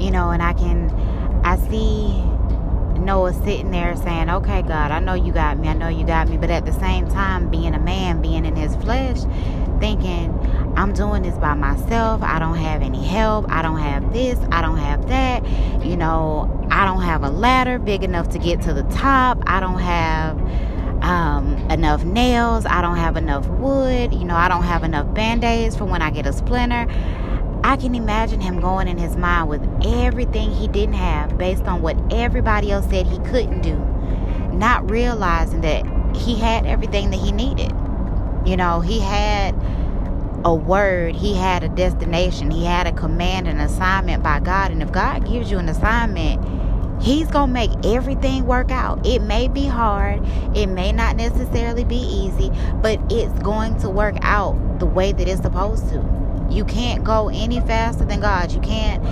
You 0.00 0.10
know, 0.10 0.30
and 0.30 0.42
I 0.42 0.52
can, 0.52 0.90
I 1.44 1.56
see 1.56 2.20
Noah 3.04 3.32
sitting 3.32 3.70
there 3.70 3.94
saying, 3.96 4.30
Okay, 4.30 4.62
God, 4.62 4.90
I 4.90 5.00
know 5.00 5.14
you 5.14 5.32
got 5.32 5.58
me. 5.58 5.68
I 5.68 5.74
know 5.74 5.88
you 5.88 6.06
got 6.06 6.28
me. 6.28 6.36
But 6.36 6.50
at 6.50 6.64
the 6.64 6.72
same 6.72 7.08
time, 7.08 7.50
being 7.50 7.74
a 7.74 7.78
man, 7.78 8.22
being 8.22 8.44
in 8.44 8.56
his 8.56 8.74
flesh, 8.76 9.20
thinking, 9.78 10.32
I'm 10.76 10.92
doing 10.92 11.22
this 11.22 11.36
by 11.36 11.54
myself. 11.54 12.22
I 12.22 12.38
don't 12.38 12.56
have 12.56 12.82
any 12.82 13.04
help. 13.04 13.46
I 13.48 13.62
don't 13.62 13.78
have 13.78 14.12
this. 14.12 14.38
I 14.50 14.62
don't 14.62 14.78
have 14.78 15.08
that. 15.08 15.44
You 15.84 15.96
know, 15.96 16.66
I 16.70 16.84
don't 16.84 17.02
have 17.02 17.22
a 17.22 17.30
ladder 17.30 17.78
big 17.78 18.02
enough 18.02 18.30
to 18.30 18.38
get 18.38 18.62
to 18.62 18.72
the 18.72 18.82
top. 18.84 19.42
I 19.46 19.60
don't 19.60 19.80
have 19.80 20.38
um, 21.04 21.56
enough 21.70 22.04
nails. 22.04 22.64
I 22.66 22.80
don't 22.80 22.96
have 22.96 23.16
enough 23.16 23.46
wood. 23.46 24.14
You 24.14 24.24
know, 24.24 24.36
I 24.36 24.48
don't 24.48 24.64
have 24.64 24.82
enough 24.82 25.12
band 25.14 25.44
aids 25.44 25.76
for 25.76 25.84
when 25.84 26.02
I 26.02 26.10
get 26.10 26.26
a 26.26 26.32
splinter. 26.32 26.86
I 27.64 27.78
can 27.78 27.94
imagine 27.94 28.42
him 28.42 28.60
going 28.60 28.88
in 28.88 28.98
his 28.98 29.16
mind 29.16 29.48
with 29.48 29.62
everything 29.86 30.50
he 30.50 30.68
didn't 30.68 30.96
have 30.96 31.38
based 31.38 31.62
on 31.62 31.80
what 31.80 31.96
everybody 32.12 32.70
else 32.70 32.86
said 32.90 33.06
he 33.06 33.18
couldn't 33.20 33.62
do, 33.62 33.76
not 34.54 34.90
realizing 34.90 35.62
that 35.62 35.86
he 36.14 36.38
had 36.38 36.66
everything 36.66 37.08
that 37.08 37.20
he 37.20 37.32
needed. 37.32 37.72
You 38.44 38.58
know, 38.58 38.80
he 38.80 39.00
had 39.00 39.54
a 40.44 40.54
word, 40.54 41.14
he 41.14 41.34
had 41.34 41.64
a 41.64 41.70
destination, 41.70 42.50
he 42.50 42.66
had 42.66 42.86
a 42.86 42.92
command, 42.92 43.48
an 43.48 43.58
assignment 43.58 44.22
by 44.22 44.40
God. 44.40 44.70
And 44.70 44.82
if 44.82 44.92
God 44.92 45.26
gives 45.26 45.50
you 45.50 45.56
an 45.56 45.70
assignment, 45.70 46.46
He's 47.02 47.28
going 47.28 47.48
to 47.48 47.52
make 47.52 47.70
everything 47.84 48.46
work 48.46 48.70
out. 48.70 49.04
It 49.04 49.20
may 49.20 49.48
be 49.48 49.66
hard, 49.66 50.22
it 50.54 50.66
may 50.66 50.92
not 50.92 51.16
necessarily 51.16 51.84
be 51.84 51.96
easy, 51.96 52.50
but 52.82 53.00
it's 53.10 53.36
going 53.42 53.78
to 53.80 53.88
work 53.88 54.16
out 54.20 54.78
the 54.78 54.86
way 54.86 55.12
that 55.12 55.26
it's 55.26 55.42
supposed 55.42 55.88
to. 55.88 56.13
You 56.50 56.64
can't 56.64 57.04
go 57.04 57.28
any 57.28 57.60
faster 57.60 58.04
than 58.04 58.20
God. 58.20 58.52
You 58.52 58.60
can't. 58.60 59.04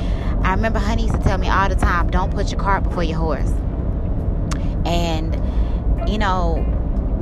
I 0.44 0.52
remember 0.54 0.78
Honey 0.78 1.04
used 1.04 1.14
to 1.14 1.20
tell 1.22 1.38
me 1.38 1.48
all 1.48 1.68
the 1.68 1.76
time 1.76 2.10
don't 2.10 2.32
put 2.32 2.50
your 2.50 2.60
cart 2.60 2.82
before 2.82 3.04
your 3.04 3.18
horse. 3.18 3.52
And, 4.84 5.40
you 6.08 6.18
know, 6.18 6.64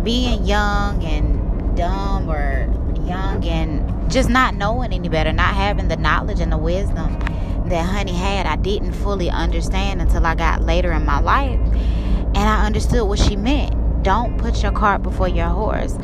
being 0.03 0.45
young 0.45 1.05
and 1.05 1.77
dumb 1.77 2.31
or 2.31 2.69
young 3.07 3.45
and 3.45 4.11
just 4.11 4.29
not 4.29 4.55
knowing 4.55 4.93
any 4.93 5.09
better, 5.09 5.33
not 5.33 5.55
having 5.55 5.89
the 5.89 5.97
knowledge 5.97 6.41
and 6.41 6.51
the 6.51 6.59
wisdom 6.59 7.19
that 7.67 7.85
Honey 7.85 8.15
had, 8.15 8.47
I 8.47 8.57
didn't 8.57 8.93
fully 8.93 9.31
understand 9.31 10.01
until 10.03 10.27
I 10.27 10.35
got 10.35 10.63
later 10.63 10.93
in 10.93 11.05
my 11.05 11.21
life. 11.21 11.61
And 11.61 12.39
I 12.39 12.65
understood 12.65 13.07
what 13.07 13.19
she 13.19 13.37
meant. 13.37 14.03
Don't 14.03 14.39
put 14.39 14.63
your 14.63 14.73
cart 14.73 15.03
before 15.03 15.29
your 15.29 15.49
horse. 15.49 15.97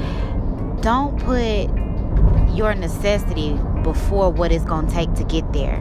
Don't 0.81 1.19
put 1.19 1.71
your 2.55 2.75
necessity 2.75 3.59
before 3.87 4.31
what 4.31 4.51
it's 4.51 4.65
going 4.65 4.89
to 4.89 4.93
take 4.93 5.15
to 5.15 5.23
get 5.25 5.51
there. 5.53 5.79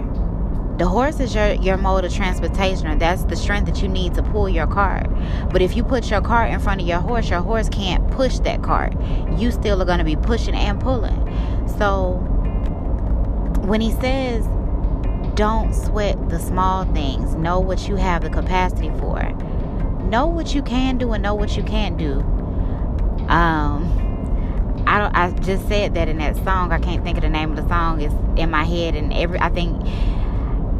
The 0.77 0.85
horse 0.85 1.19
is 1.19 1.33
your, 1.33 1.53
your 1.53 1.77
mode 1.77 2.05
of 2.05 2.13
transportation, 2.13 2.85
and 2.85 3.01
that's 3.01 3.23
the 3.23 3.35
strength 3.35 3.65
that 3.65 3.81
you 3.81 3.87
need 3.87 4.13
to 4.13 4.21
pull 4.21 4.47
your 4.47 4.67
cart. 4.67 5.07
But 5.51 5.61
if 5.61 5.75
you 5.75 5.83
put 5.83 6.11
your 6.11 6.21
cart 6.21 6.51
in 6.51 6.59
front 6.59 6.81
of 6.81 6.87
your 6.87 6.99
horse, 6.99 7.29
your 7.29 7.41
horse 7.41 7.67
can't 7.67 8.05
push 8.11 8.39
that 8.39 8.61
cart. 8.61 8.93
You 9.37 9.51
still 9.51 9.81
are 9.81 9.85
going 9.85 9.99
to 9.99 10.05
be 10.05 10.17
pushing 10.17 10.53
and 10.53 10.79
pulling. 10.79 11.17
So 11.79 12.17
when 13.61 13.81
he 13.81 13.91
says, 13.93 14.45
don't 15.35 15.73
sweat 15.73 16.29
the 16.29 16.39
small 16.39 16.85
things, 16.93 17.33
know 17.35 17.59
what 17.59 17.87
you 17.87 17.95
have 17.95 18.21
the 18.21 18.29
capacity 18.29 18.89
for, 18.99 19.23
know 20.03 20.27
what 20.27 20.53
you 20.53 20.61
can 20.61 20.97
do 20.97 21.13
and 21.13 21.23
know 21.23 21.33
what 21.33 21.57
you 21.57 21.63
can't 21.63 21.97
do. 21.97 22.19
Um, 23.29 24.04
I 24.87 24.99
don't. 24.99 25.15
I 25.15 25.31
just 25.39 25.67
said 25.67 25.93
that 25.95 26.07
in 26.07 26.17
that 26.19 26.35
song. 26.37 26.71
I 26.71 26.79
can't 26.79 27.03
think 27.03 27.17
of 27.17 27.23
the 27.23 27.29
name 27.29 27.51
of 27.51 27.57
the 27.57 27.67
song. 27.67 28.01
It's 28.01 28.13
in 28.39 28.51
my 28.51 28.63
head, 28.63 28.95
and 28.95 29.13
every. 29.13 29.39
I 29.39 29.49
think 29.49 29.81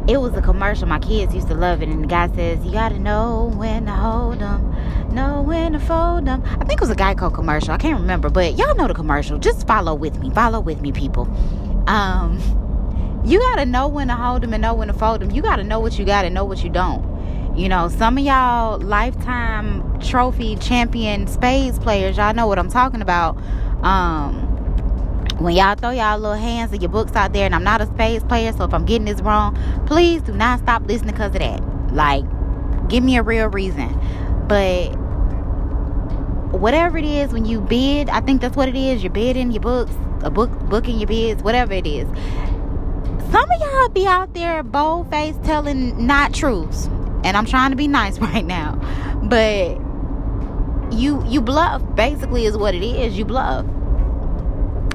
it 0.08 0.20
was 0.20 0.34
a 0.34 0.42
commercial. 0.42 0.86
My 0.86 0.98
kids 0.98 1.34
used 1.34 1.48
to 1.48 1.54
love 1.54 1.82
it, 1.82 1.88
and 1.88 2.04
the 2.04 2.06
guy 2.06 2.28
says, 2.34 2.64
"You 2.64 2.72
got 2.72 2.90
to 2.90 2.98
know 2.98 3.52
when 3.56 3.86
to 3.86 3.92
hold 3.92 4.38
them, 4.38 4.74
know 5.12 5.42
when 5.42 5.72
to 5.72 5.80
fold 5.80 6.26
them." 6.26 6.42
I 6.44 6.64
think 6.64 6.74
it 6.74 6.80
was 6.80 6.90
a 6.90 6.96
Geico 6.96 7.32
commercial. 7.32 7.72
I 7.72 7.78
can't 7.78 8.00
remember, 8.00 8.30
but 8.30 8.56
y'all 8.56 8.74
know 8.76 8.86
the 8.86 8.94
commercial. 8.94 9.38
Just 9.38 9.66
follow 9.66 9.94
with 9.94 10.18
me. 10.20 10.30
Follow 10.30 10.60
with 10.60 10.80
me, 10.80 10.92
people. 10.92 11.28
Um, 11.88 12.40
you 13.24 13.40
got 13.40 13.56
to 13.56 13.66
know 13.66 13.88
when 13.88 14.06
to 14.08 14.14
hold 14.14 14.42
them 14.42 14.52
and 14.52 14.62
know 14.62 14.74
when 14.74 14.88
to 14.88 14.94
fold 14.94 15.20
them. 15.20 15.32
You 15.32 15.42
got 15.42 15.56
to 15.56 15.64
know 15.64 15.80
what 15.80 15.98
you 15.98 16.04
got 16.04 16.24
and 16.24 16.34
know 16.34 16.44
what 16.44 16.62
you 16.62 16.70
don't. 16.70 17.04
You 17.56 17.68
know, 17.68 17.88
some 17.88 18.18
of 18.18 18.24
y'all 18.24 18.78
lifetime 18.78 19.98
trophy 20.00 20.56
champion 20.56 21.26
spades 21.26 21.78
players, 21.78 22.18
y'all 22.18 22.34
know 22.34 22.46
what 22.46 22.58
I'm 22.58 22.70
talking 22.70 23.00
about. 23.00 23.36
Um, 23.82 24.46
when 25.38 25.54
y'all 25.54 25.74
throw 25.74 25.90
y'all 25.90 26.18
little 26.18 26.36
hands 26.36 26.72
of 26.72 26.80
your 26.80 26.88
books 26.90 27.14
out 27.14 27.32
there, 27.32 27.44
and 27.44 27.54
I'm 27.54 27.64
not 27.64 27.80
a 27.80 27.86
spades 27.86 28.24
player, 28.24 28.52
so 28.52 28.64
if 28.64 28.72
I'm 28.72 28.86
getting 28.86 29.04
this 29.04 29.20
wrong, 29.20 29.56
please 29.86 30.22
do 30.22 30.32
not 30.32 30.60
stop 30.60 30.86
listening 30.86 31.12
because 31.12 31.34
of 31.34 31.40
that. 31.40 31.60
Like, 31.92 32.24
give 32.88 33.04
me 33.04 33.16
a 33.16 33.22
real 33.22 33.48
reason. 33.48 33.88
But 34.48 34.88
whatever 36.52 36.96
it 36.98 37.04
is, 37.04 37.32
when 37.32 37.44
you 37.44 37.60
bid, 37.60 38.08
I 38.08 38.20
think 38.20 38.40
that's 38.40 38.56
what 38.56 38.68
it 38.68 38.76
is. 38.76 39.02
You're 39.02 39.12
bidding 39.12 39.50
your 39.50 39.60
books, 39.60 39.92
a 40.22 40.30
book, 40.30 40.50
booking 40.68 40.98
your 40.98 41.08
bids, 41.08 41.42
whatever 41.42 41.74
it 41.74 41.86
is. 41.86 42.06
Some 43.30 43.50
of 43.50 43.60
y'all 43.60 43.88
be 43.88 44.06
out 44.06 44.32
there 44.34 44.62
bold 44.62 45.10
face 45.10 45.36
telling 45.44 46.06
not 46.06 46.32
truths, 46.32 46.86
and 47.24 47.36
I'm 47.36 47.44
trying 47.44 47.70
to 47.70 47.76
be 47.76 47.88
nice 47.88 48.18
right 48.20 48.44
now, 48.44 48.76
but 49.24 49.85
you 50.90 51.24
you 51.26 51.40
bluff. 51.40 51.82
Basically, 51.94 52.46
is 52.46 52.56
what 52.56 52.74
it 52.74 52.82
is. 52.82 53.16
You 53.18 53.24
bluff 53.24 53.66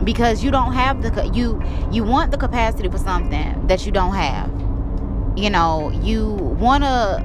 because 0.03 0.43
you 0.43 0.51
don't 0.51 0.73
have 0.73 1.01
the 1.01 1.27
you 1.33 1.61
you 1.91 2.03
want 2.03 2.31
the 2.31 2.37
capacity 2.37 2.89
for 2.89 2.97
something 2.97 3.67
that 3.67 3.85
you 3.85 3.91
don't 3.91 4.15
have 4.15 4.49
you 5.37 5.49
know 5.49 5.91
you 6.01 6.33
want 6.59 6.83
to 6.83 7.23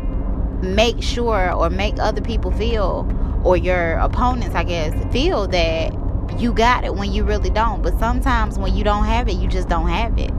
make 0.63 1.03
sure 1.03 1.53
or 1.53 1.71
make 1.71 1.99
other 1.99 2.21
people 2.21 2.51
feel 2.51 3.11
or 3.45 3.57
your 3.57 3.95
opponents 3.99 4.55
i 4.55 4.63
guess 4.63 4.93
feel 5.13 5.47
that 5.47 5.93
you 6.39 6.53
got 6.53 6.85
it 6.85 6.95
when 6.95 7.13
you 7.13 7.25
really 7.25 7.51
don't 7.51 7.83
but 7.83 7.99
sometimes 7.99 8.59
when 8.59 8.75
you 8.77 8.85
don't 8.85 9.05
have 9.05 9.29
it 9.29 9.35
you 9.35 9.49
just 9.49 9.69
don't 9.69 9.89
have 9.89 10.19
it 10.19 10.31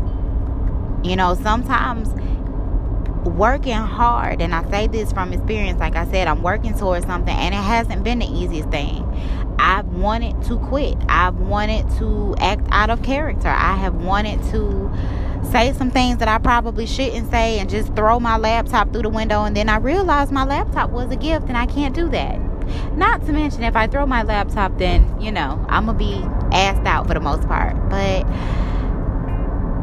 you 1.04 1.16
know 1.16 1.34
sometimes 1.36 2.10
working 3.28 3.74
hard 3.74 4.42
and 4.42 4.54
i 4.54 4.70
say 4.70 4.88
this 4.88 5.12
from 5.12 5.34
experience 5.34 5.80
like 5.80 5.96
i 5.96 6.10
said 6.12 6.28
i'm 6.28 6.42
working 6.42 6.74
towards 6.78 7.06
something 7.06 7.36
and 7.36 7.54
it 7.54 7.58
hasn't 7.58 8.04
been 8.04 8.20
the 8.20 8.26
easiest 8.26 8.70
thing 8.70 9.04
I've 9.60 9.88
wanted 9.88 10.42
to 10.44 10.60
quit. 10.60 10.98
I've 11.10 11.36
wanted 11.36 11.90
to 11.98 12.36
act 12.40 12.68
out 12.72 12.90
of 12.90 13.02
character. 13.02 13.48
I 13.48 13.76
have 13.76 13.96
wanted 13.96 14.42
to 14.52 14.92
say 15.52 15.74
some 15.74 15.92
things 15.92 16.18
that 16.18 16.28
I 16.28 16.38
probably 16.38 16.86
shouldn't 16.86 17.32
say 17.32 17.60
and 17.60 17.70
just 17.70 17.96
throw 17.96 18.20
my 18.20 18.38
laptop 18.38 18.92
through 18.92 19.04
the 19.04 19.10
window. 19.10 19.44
And 19.44 19.56
then 19.56 19.70
I 19.70 19.78
realized 19.78 20.32
my 20.32 20.46
laptop 20.46 20.92
was 20.92 21.12
a 21.12 21.16
gift 21.16 21.48
and 21.48 21.58
I 21.58 21.66
can't 21.66 21.96
do 21.96 22.10
that. 22.10 22.40
Not 22.96 23.26
to 23.26 23.32
mention, 23.32 23.64
if 23.64 23.76
I 23.76 23.88
throw 23.88 24.06
my 24.06 24.24
laptop, 24.24 24.78
then, 24.78 25.20
you 25.22 25.32
know, 25.32 25.66
I'm 25.70 25.88
to 25.88 25.94
be 25.94 26.16
asked 26.52 26.86
out 26.86 27.08
for 27.08 27.14
the 27.14 27.20
most 27.20 27.48
part. 27.48 27.76
But 27.90 28.26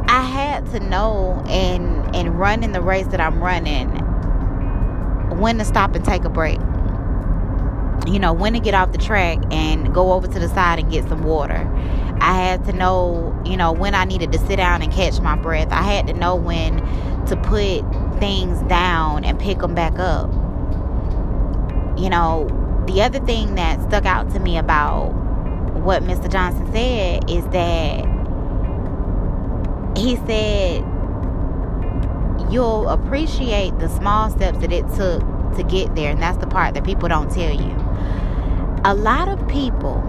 I 0.06 0.22
had 0.22 0.66
to 0.72 0.80
know 0.80 1.42
and 1.48 2.03
and 2.14 2.38
running 2.38 2.73
the 2.73 2.80
race 2.80 3.06
that 3.09 3.21
I'm 3.21 3.42
running 3.42 3.90
when 5.38 5.59
to 5.59 5.64
stop 5.64 5.94
and 5.94 6.04
take 6.04 6.25
a 6.25 6.28
break. 6.28 6.61
You 8.06 8.18
know, 8.18 8.33
when 8.33 8.52
to 8.52 8.61
get 8.61 8.75
off 8.75 8.92
the 8.92 8.99
track 8.99 9.38
and 9.50 9.92
go 9.94 10.12
over 10.12 10.26
to 10.26 10.38
the 10.38 10.49
side 10.49 10.78
and 10.78 10.90
get 10.90 11.09
some 11.09 11.25
water. 11.25 11.68
I 12.21 12.35
had 12.35 12.64
to 12.66 12.73
know, 12.73 13.38
you 13.44 13.56
know, 13.56 13.73
when 13.73 13.94
I 13.94 14.04
needed 14.04 14.33
to 14.33 14.38
sit 14.38 14.56
down 14.56 14.83
and 14.83 14.92
catch 14.92 15.21
my 15.21 15.37
breath. 15.37 15.68
I 15.71 15.83
had 15.83 16.06
to 16.06 16.12
know 16.12 16.37
when 16.37 16.76
to 17.26 17.37
put 17.37 17.80
things 18.21 18.62
down 18.68 19.25
and 19.25 19.38
pick 19.38 19.59
them 19.59 19.75
back 19.75 19.99
up. 19.99 20.30
You 21.99 22.11
know, 22.11 22.49
the 22.87 23.02
other 23.02 23.21
thing 23.21 23.54
that 23.54 23.83
stuck 23.88 24.04
out 24.04 24.30
to 24.33 24.38
me 24.38 24.59
about 24.59 25.09
what 25.75 26.02
Mr. 26.02 26.30
Johnson 26.30 26.71
said 26.73 27.28
is 27.30 27.44
that 27.49 28.04
he 29.97 30.16
said 30.26 30.85
you'll 32.50 32.88
appreciate 32.88 33.78
the 33.78 33.88
small 33.88 34.30
steps 34.30 34.58
that 34.58 34.72
it 34.72 34.86
took 34.94 35.22
to 35.56 35.64
get 35.68 35.94
there 35.94 36.10
and 36.10 36.22
that's 36.22 36.38
the 36.38 36.46
part 36.46 36.74
that 36.74 36.84
people 36.84 37.08
don't 37.08 37.30
tell 37.30 37.52
you. 37.52 37.74
A 38.84 38.94
lot 38.94 39.28
of 39.28 39.46
people 39.48 40.02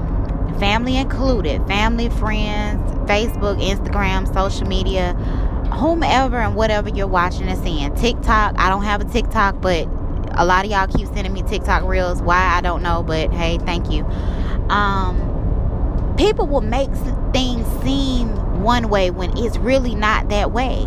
family 0.59 0.95
included 0.95 1.65
family 1.67 2.07
friends 2.07 2.79
facebook 3.09 3.61
instagram 3.61 4.31
social 4.33 4.65
media 4.65 5.13
whomever 5.77 6.37
and 6.37 6.55
whatever 6.55 6.89
you're 6.89 7.07
watching 7.07 7.47
and 7.47 7.61
seeing. 7.61 7.93
Tiktok 7.95 8.57
i 8.57 8.69
don't 8.69 8.83
have 8.83 9.01
a 9.01 9.05
tiktok 9.05 9.59
but 9.59 9.87
a 10.37 10.45
lot 10.45 10.65
of 10.65 10.71
y'all 10.71 10.87
keep 10.87 11.07
sending 11.07 11.33
me 11.33 11.41
tiktok 11.43 11.83
reels. 11.83 12.21
Why? 12.21 12.37
I 12.37 12.61
don't 12.61 12.81
know 12.81 13.03
but 13.03 13.31
hey 13.33 13.57
thank 13.59 13.91
you. 13.91 14.03
Um 14.69 16.15
people 16.17 16.47
will 16.47 16.61
make 16.61 16.89
things 17.33 17.67
seem 17.83 18.29
one 18.61 18.89
way 18.89 19.11
when 19.11 19.37
it's 19.37 19.57
really 19.57 19.95
not 19.95 20.29
that 20.29 20.51
way. 20.51 20.85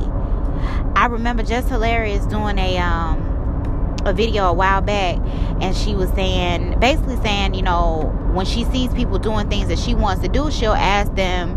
I 0.98 1.06
remember 1.06 1.44
Just 1.44 1.68
Hilarious 1.68 2.26
doing 2.26 2.58
a 2.58 2.76
um 2.78 3.96
a 4.04 4.12
video 4.12 4.48
a 4.48 4.52
while 4.52 4.80
back 4.80 5.16
and 5.60 5.76
she 5.76 5.94
was 5.94 6.10
saying 6.10 6.80
basically 6.80 7.14
saying, 7.18 7.54
you 7.54 7.62
know, 7.62 8.12
when 8.32 8.44
she 8.44 8.64
sees 8.64 8.92
people 8.92 9.16
doing 9.20 9.48
things 9.48 9.68
that 9.68 9.78
she 9.78 9.94
wants 9.94 10.22
to 10.22 10.28
do, 10.28 10.50
she'll 10.50 10.72
ask 10.72 11.14
them 11.14 11.56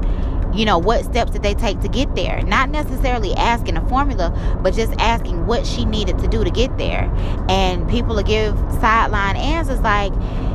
you 0.53 0.63
know 0.65 0.77
what 0.77 1.03
steps 1.05 1.31
did 1.31 1.41
they 1.41 1.55
take 1.55 1.79
to 1.79 1.87
get 1.87 2.13
there? 2.13 2.43
Not 2.43 2.69
necessarily 2.69 3.33
asking 3.33 3.77
a 3.77 3.89
formula 3.89 4.59
but 4.61 4.75
just 4.75 4.93
asking 4.99 5.47
what 5.47 5.65
she 5.65 5.85
needed 5.85 6.19
to 6.19 6.27
do 6.27 6.43
to 6.43 6.51
get 6.51 6.77
there. 6.77 7.11
And 7.49 7.89
people 7.89 8.15
will 8.17 8.21
give 8.21 8.55
sideline 8.79 9.37
answers 9.37 9.79
like 9.79 10.13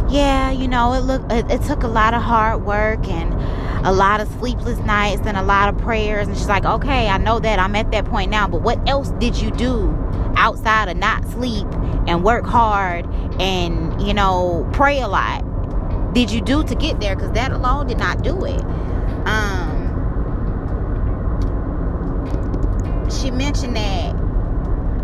yeah 0.08 0.50
you 0.50 0.68
know 0.68 0.92
it 0.92 1.00
look 1.00 1.22
it, 1.30 1.50
it 1.50 1.62
took 1.62 1.82
a 1.82 1.88
lot 1.88 2.14
of 2.14 2.22
hard 2.22 2.64
work 2.64 3.06
and 3.08 3.34
a 3.86 3.92
lot 3.92 4.20
of 4.20 4.28
sleepless 4.38 4.78
nights 4.80 5.22
and 5.26 5.36
a 5.36 5.42
lot 5.42 5.68
of 5.68 5.78
prayers. 5.78 6.26
And 6.26 6.36
she's 6.36 6.48
like 6.48 6.64
okay 6.64 7.08
i 7.08 7.18
know 7.18 7.38
that 7.40 7.58
i'm 7.58 7.74
at 7.76 7.90
that 7.92 8.04
point 8.06 8.30
now 8.30 8.48
but 8.48 8.62
what 8.62 8.78
else 8.88 9.10
did 9.18 9.36
you 9.36 9.50
do 9.50 9.92
outside 10.36 10.88
of 10.88 10.96
not 10.96 11.26
sleep 11.28 11.66
and 12.06 12.22
work 12.22 12.44
hard 12.44 13.06
and 13.40 14.00
you 14.02 14.14
know 14.14 14.68
pray 14.72 15.00
a 15.00 15.08
lot? 15.08 15.44
Did 16.14 16.30
you 16.30 16.40
do 16.40 16.64
to 16.64 16.74
get 16.74 17.00
there? 17.00 17.14
Because 17.14 17.32
that 17.32 17.52
alone 17.52 17.88
did 17.88 17.98
not 17.98 18.22
do 18.22 18.44
it. 18.44 18.60
Um 19.26 19.76
she 23.10 23.30
mentioned 23.30 23.76
that 23.76 24.16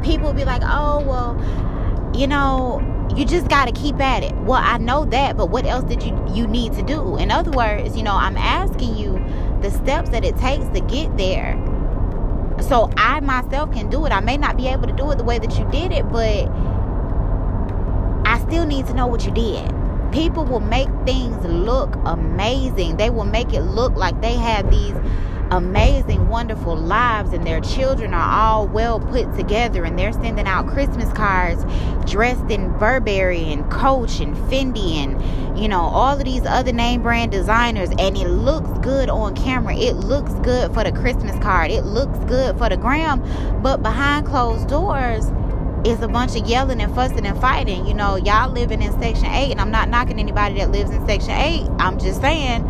people 0.03 0.33
be 0.33 0.45
like, 0.45 0.63
oh, 0.65 1.01
well, 1.01 2.13
you 2.15 2.27
know, 2.27 2.81
you 3.17 3.25
just 3.25 3.49
got 3.49 3.67
to 3.67 3.73
keep 3.73 4.01
at 4.01 4.23
it. 4.23 4.35
Well, 4.37 4.61
I 4.63 4.79
know 4.79 5.05
that, 5.07 5.37
but 5.37 5.51
what 5.51 5.67
else 5.67 5.85
did 5.85 6.03
you 6.03 6.19
you 6.33 6.47
need 6.47 6.73
to 6.75 6.83
do? 6.83 7.17
In 7.17 7.31
other 7.31 7.51
words, 7.51 7.97
you 7.97 8.03
know, 8.03 8.15
I'm 8.15 8.37
asking 8.37 8.97
you 8.97 9.13
the 9.61 9.71
steps 9.71 10.11
that 10.11 10.25
it 10.25 10.37
takes 10.39 10.67
to 10.71 10.81
get 10.81 11.17
there. 11.17 11.57
So 12.61 12.91
I 12.97 13.21
myself 13.21 13.73
can 13.73 13.91
do 13.91 14.07
it. 14.07 14.13
I 14.13 14.21
may 14.21 14.37
not 14.37 14.57
be 14.57 14.69
able 14.69 14.87
to 14.87 14.93
do 14.93 15.11
it 15.11 15.19
the 15.19 15.25
way 15.25 15.39
that 15.39 15.59
you 15.59 15.65
did 15.71 15.93
it, 15.93 16.11
but 16.11 16.49
I 18.27 18.39
still 18.47 18.67
need 18.67 18.87
to 18.87 18.95
know 18.95 19.07
what 19.07 19.25
you 19.25 19.33
did. 19.33 19.71
People 20.13 20.45
will 20.45 20.61
make 20.61 20.89
things 21.05 21.45
look 21.45 21.95
amazing. 22.05 22.97
They 22.97 23.11
will 23.11 23.25
make 23.25 23.53
it 23.53 23.63
look 23.63 23.95
like 23.95 24.21
they 24.21 24.35
have 24.35 24.71
these 24.71 24.95
amazing, 25.53 26.29
wonderful 26.29 26.75
lives, 26.75 27.33
and 27.33 27.47
their 27.47 27.61
children 27.61 28.15
are 28.15 28.41
all 28.41 28.67
well 28.67 28.99
put 28.99 29.35
together, 29.37 29.85
and 29.85 29.99
they're 29.99 30.13
sending 30.13 30.47
out 30.47 30.67
Christmas 30.67 31.13
cards 31.13 31.65
dressed 32.11 32.51
in 32.51 32.71
Burberry 32.79 33.53
and 33.53 33.71
Coach 33.71 34.19
and 34.21 34.35
Fendi 34.35 34.95
and 34.95 35.59
you 35.59 35.69
know 35.69 35.81
all 35.81 36.19
of 36.19 36.25
these 36.25 36.47
other 36.47 36.73
name 36.73 37.03
brand 37.03 37.33
designers, 37.33 37.91
and 37.99 38.17
it 38.17 38.29
looks 38.29 38.71
good 38.79 39.11
on 39.11 39.37
camera. 39.37 39.77
It 39.77 39.97
looks 39.97 40.33
good 40.37 40.73
for 40.73 40.85
the 40.85 40.93
Christmas 40.93 41.39
card. 41.43 41.71
It 41.71 41.83
looks 41.85 42.19
good 42.21 42.57
for 42.57 42.71
the 42.71 42.77
gram, 42.79 43.23
but 43.63 43.83
behind 43.83 44.27
closed 44.27 44.69
doors 44.69 45.31
it's 45.85 46.01
a 46.01 46.07
bunch 46.07 46.37
of 46.37 46.47
yelling 46.47 46.81
and 46.81 46.95
fussing 46.95 47.27
and 47.27 47.37
fighting. 47.41 47.85
You 47.87 47.95
know, 47.95 48.15
y'all 48.15 48.53
living 48.53 48.81
in 48.83 48.93
Section 49.01 49.27
8, 49.27 49.51
and 49.51 49.61
I'm 49.61 49.73
not 49.73 49.89
knocking 49.89 50.21
anybody 50.21 50.55
that 50.61 50.71
lives 50.71 50.93
in 50.93 51.05
Section 51.09 51.33
8. 51.33 51.69
I'm 51.81 51.99
just 51.99 52.21
saying 52.21 52.63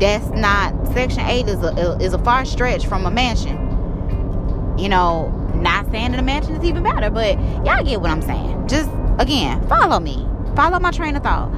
that's 0.00 0.26
not, 0.30 0.74
Section 0.92 1.20
8 1.20 1.48
is 1.48 1.62
a, 1.62 1.98
is 2.00 2.12
a 2.14 2.18
far 2.18 2.44
stretch 2.44 2.86
from 2.86 3.06
a 3.06 3.10
mansion. 3.10 3.56
You 4.78 4.88
know, 4.88 5.28
not 5.54 5.90
saying 5.90 6.12
that 6.12 6.20
a 6.20 6.22
mansion 6.22 6.54
is 6.56 6.64
even 6.64 6.82
better, 6.82 7.10
but 7.10 7.38
y'all 7.64 7.84
get 7.84 8.00
what 8.00 8.10
I'm 8.10 8.22
saying. 8.22 8.66
Just, 8.66 8.90
again, 9.18 9.66
follow 9.68 10.00
me. 10.00 10.26
Follow 10.56 10.78
my 10.78 10.90
train 10.90 11.16
of 11.16 11.22
thought 11.22 11.52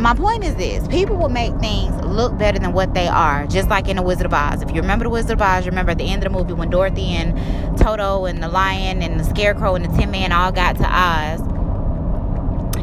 my 0.00 0.14
point 0.14 0.44
is 0.44 0.54
this 0.54 0.86
people 0.86 1.16
will 1.16 1.28
make 1.28 1.52
things 1.58 1.92
look 2.04 2.36
better 2.38 2.58
than 2.58 2.72
what 2.72 2.94
they 2.94 3.08
are 3.08 3.46
just 3.48 3.68
like 3.68 3.88
in 3.88 3.96
the 3.96 4.02
wizard 4.02 4.26
of 4.26 4.32
oz 4.32 4.62
if 4.62 4.70
you 4.70 4.80
remember 4.80 5.04
the 5.04 5.10
wizard 5.10 5.32
of 5.32 5.42
oz 5.42 5.66
remember 5.66 5.90
at 5.90 5.98
the 5.98 6.08
end 6.08 6.24
of 6.24 6.32
the 6.32 6.38
movie 6.38 6.52
when 6.52 6.70
dorothy 6.70 7.06
and 7.06 7.36
toto 7.76 8.24
and 8.24 8.40
the 8.40 8.48
lion 8.48 9.02
and 9.02 9.18
the 9.18 9.24
scarecrow 9.24 9.74
and 9.74 9.84
the 9.84 9.98
tin 9.98 10.10
man 10.10 10.30
all 10.30 10.52
got 10.52 10.76
to 10.76 10.84
oz 10.84 11.40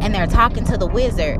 and 0.02 0.14
they're 0.14 0.28
talking 0.28 0.66
to 0.66 0.78
the 0.78 0.88
wizard 0.88 1.40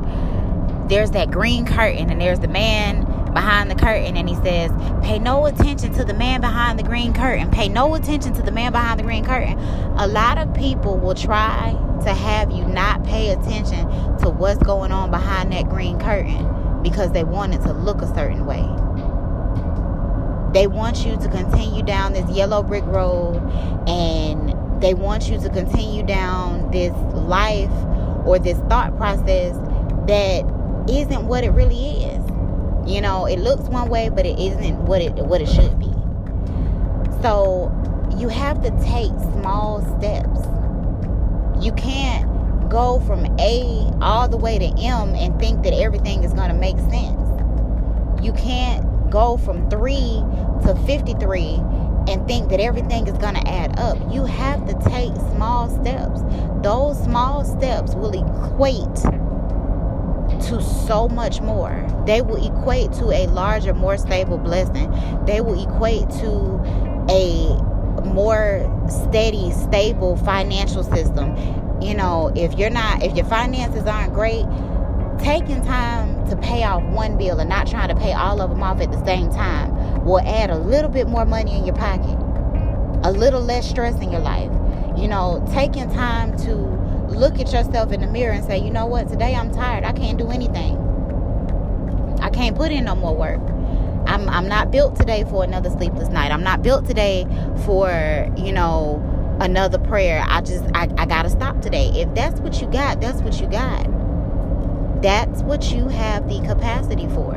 there's 0.88 1.12
that 1.12 1.32
green 1.32 1.66
curtain 1.66 2.10
and 2.10 2.22
there's 2.22 2.40
the 2.40 2.48
man 2.48 3.06
behind 3.34 3.70
the 3.70 3.76
curtain 3.76 4.16
and 4.16 4.30
he 4.30 4.36
says 4.36 4.72
pay 5.04 5.20
no 5.20 5.46
attention 5.46 5.94
to 5.94 6.06
the 6.06 6.14
man 6.14 6.42
behind 6.42 6.80
the 6.80 6.84
green 6.84 7.14
curtain. 7.14 7.52
Pay 7.52 7.70
no 7.70 7.96
attention 7.96 8.34
to 8.34 8.42
the 8.42 8.52
man 8.52 8.72
behind 8.72 9.00
the 9.00 9.04
green 9.04 9.26
curtain. 9.26 9.58
A 9.98 10.08
lot 10.08 10.38
of 10.38 10.54
people 10.54 10.98
will 10.98 11.16
try 11.16 11.76
to 12.04 12.14
have 12.14 12.52
you 12.52 12.66
not 12.66 13.04
pay 13.04 13.30
attention 13.30 13.88
to 14.20 14.30
what's 14.30 14.62
going 14.64 14.92
on 14.92 15.12
behind 15.12 15.52
that 15.52 15.68
green 15.70 16.00
curtain 16.00 16.82
because 16.82 17.12
they 17.12 17.24
want 17.24 17.54
it 17.54 17.62
to 17.64 17.74
look 17.74 18.02
a 18.02 18.08
certain 18.16 18.46
way. 18.46 18.64
They 20.54 20.68
want 20.68 21.06
you 21.06 21.18
to 21.18 21.30
continue 21.30 21.84
down 21.84 22.14
this 22.14 22.30
yellow 22.30 22.64
brick 22.64 22.86
road 22.86 23.38
and 23.88 24.82
they 24.82 24.94
want 24.94 25.28
you 25.30 25.40
to 25.40 25.50
continue 25.50 26.04
down 26.04 26.72
this 26.72 26.94
life 27.14 27.72
or 28.26 28.40
this 28.40 28.58
thought 28.70 28.96
process 28.96 29.58
that 30.08 30.46
isn't 30.90 31.28
what 31.28 31.44
it 31.44 31.52
really 31.52 32.04
is 32.04 32.36
you 32.86 33.02
know, 33.02 33.26
it 33.26 33.40
looks 33.40 33.64
one 33.64 33.90
way, 33.90 34.10
but 34.10 34.26
it 34.28 34.40
isn't 34.40 34.86
what 34.86 35.02
it 35.02 35.14
what 35.14 35.42
it 35.42 35.48
should 35.48 35.80
be. 35.80 35.92
So 37.22 37.72
you 38.18 38.28
have 38.30 38.62
to 38.62 38.70
take 38.84 39.12
small 39.34 39.82
steps. 39.98 40.40
You 41.64 41.72
can't 41.72 42.30
go 42.70 43.00
from 43.00 43.26
A 43.40 43.92
all 44.02 44.28
the 44.28 44.38
way 44.38 44.60
to 44.60 44.66
M 44.66 45.16
and 45.16 45.40
think 45.40 45.64
that 45.64 45.74
everything 45.74 46.24
is 46.24 46.34
going 46.34 46.50
to 46.50 46.56
make 46.56 46.78
sense. 46.78 47.22
You 48.24 48.34
can't 48.34 49.10
go 49.10 49.38
from 49.38 49.70
3 49.70 49.96
to 50.66 50.76
53 50.86 51.62
and 52.08 52.28
think 52.28 52.50
that 52.50 52.60
everything 52.60 53.08
is 53.08 53.18
going 53.18 53.36
to 53.36 53.48
add 53.48 53.80
up. 53.80 53.98
You 54.14 54.26
have 54.26 54.68
to 54.68 54.74
take 54.88 55.16
small 55.34 55.70
steps. 55.70 56.22
Those 56.62 57.02
small 57.04 57.44
steps 57.44 57.96
will 57.96 58.14
equate 58.14 59.25
to 60.42 60.62
so 60.62 61.08
much 61.08 61.42
more. 61.42 61.86
They 62.06 62.22
will 62.22 62.44
equate 62.44 62.92
to 62.94 63.12
a 63.12 63.28
larger, 63.28 63.74
more 63.74 63.98
stable 63.98 64.38
blessing. 64.38 64.92
They 65.26 65.42
will 65.42 65.62
equate 65.62 66.10
to 66.22 66.62
a 67.10 67.56
more 68.04 68.72
steady, 68.90 69.52
stable 69.52 70.18
financial 70.18 70.84
system. 70.84 71.36
You 71.82 71.96
know, 71.96 72.32
if 72.36 72.58
you're 72.58 72.70
not, 72.70 73.04
if 73.04 73.16
your 73.16 73.26
finances 73.26 73.86
aren't 73.86 74.14
great, 74.14 74.46
taking 75.20 75.64
time 75.66 76.28
to 76.30 76.36
pay 76.38 76.64
off 76.64 76.84
one 76.84 77.18
bill 77.18 77.40
and 77.40 77.50
not 77.50 77.68
trying 77.68 77.90
to 77.90 77.96
pay 77.96 78.14
all 78.14 78.42
of 78.42 78.50
them 78.50 78.64
off 78.64 78.82
at 78.82 78.92
the 78.92 79.06
same 79.06 79.30
time 79.30 80.04
will 80.04 80.22
add 80.22 80.50
a 80.50 80.58
little 80.58 80.90
bit 80.90 81.08
more 81.08 81.26
money 81.26 81.58
in 81.58 81.66
your 81.66 81.76
pocket, 81.76 82.18
a 83.04 83.12
little 83.12 83.42
less 83.42 83.68
stress 83.68 83.96
in 84.02 84.12
your 84.12 84.22
life. 84.22 84.52
You 84.98 85.08
know, 85.08 85.46
taking 85.54 85.92
time 85.92 86.38
to 86.40 86.85
look 87.16 87.40
at 87.40 87.52
yourself 87.52 87.92
in 87.92 88.02
the 88.02 88.08
mirror 88.08 88.34
and 88.34 88.46
say, 88.46 88.58
you 88.58 88.72
know 88.72 88.86
what, 88.86 89.08
today 89.08 89.36
I'm 89.36 89.52
tired. 89.52 89.84
I 89.84 89.94
can't 89.94 90.18
do 90.18 90.30
anything. 90.30 90.78
I 92.22 92.30
can't 92.30 92.56
put 92.56 92.72
in 92.72 92.86
no 92.86 92.96
more 92.96 93.16
work. 93.16 93.42
I'm, 94.08 94.30
I'm 94.30 94.48
not 94.48 94.72
built 94.72 94.96
today 94.96 95.24
for 95.24 95.44
another 95.44 95.70
sleepless 95.70 96.10
night. 96.10 96.32
I'm 96.32 96.44
not 96.44 96.62
built 96.62 96.86
today 96.86 97.26
for, 97.66 97.90
you 98.38 98.52
know, 98.52 99.02
another 99.42 99.80
prayer. 99.80 100.24
I 100.28 100.42
just, 100.42 100.64
I, 100.74 100.90
I 100.98 101.06
got 101.06 101.24
to 101.24 101.30
stop 101.30 101.62
today. 101.62 101.90
If 101.96 102.14
that's 102.14 102.40
what 102.40 102.62
you 102.62 102.68
got, 102.68 103.02
that's 103.02 103.22
what 103.22 103.40
you 103.40 103.48
got. 103.48 103.92
That's 105.02 105.42
what 105.44 105.72
you 105.72 105.88
have 105.88 106.28
the 106.30 106.40
capacity 106.42 107.08
for. 107.10 107.34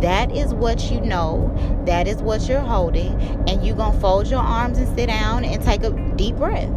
That 0.00 0.34
is 0.34 0.52
what 0.54 0.90
you 0.90 1.00
know. 1.00 1.54
That 1.86 2.08
is 2.08 2.22
what 2.22 2.48
you're 2.48 2.60
holding. 2.60 3.14
And 3.48 3.64
you're 3.64 3.76
going 3.76 3.94
to 3.94 4.00
fold 4.00 4.28
your 4.28 4.40
arms 4.40 4.78
and 4.78 4.94
sit 4.96 5.06
down 5.06 5.44
and 5.44 5.62
take 5.62 5.82
a 5.82 5.90
deep 6.16 6.36
breath. 6.36 6.70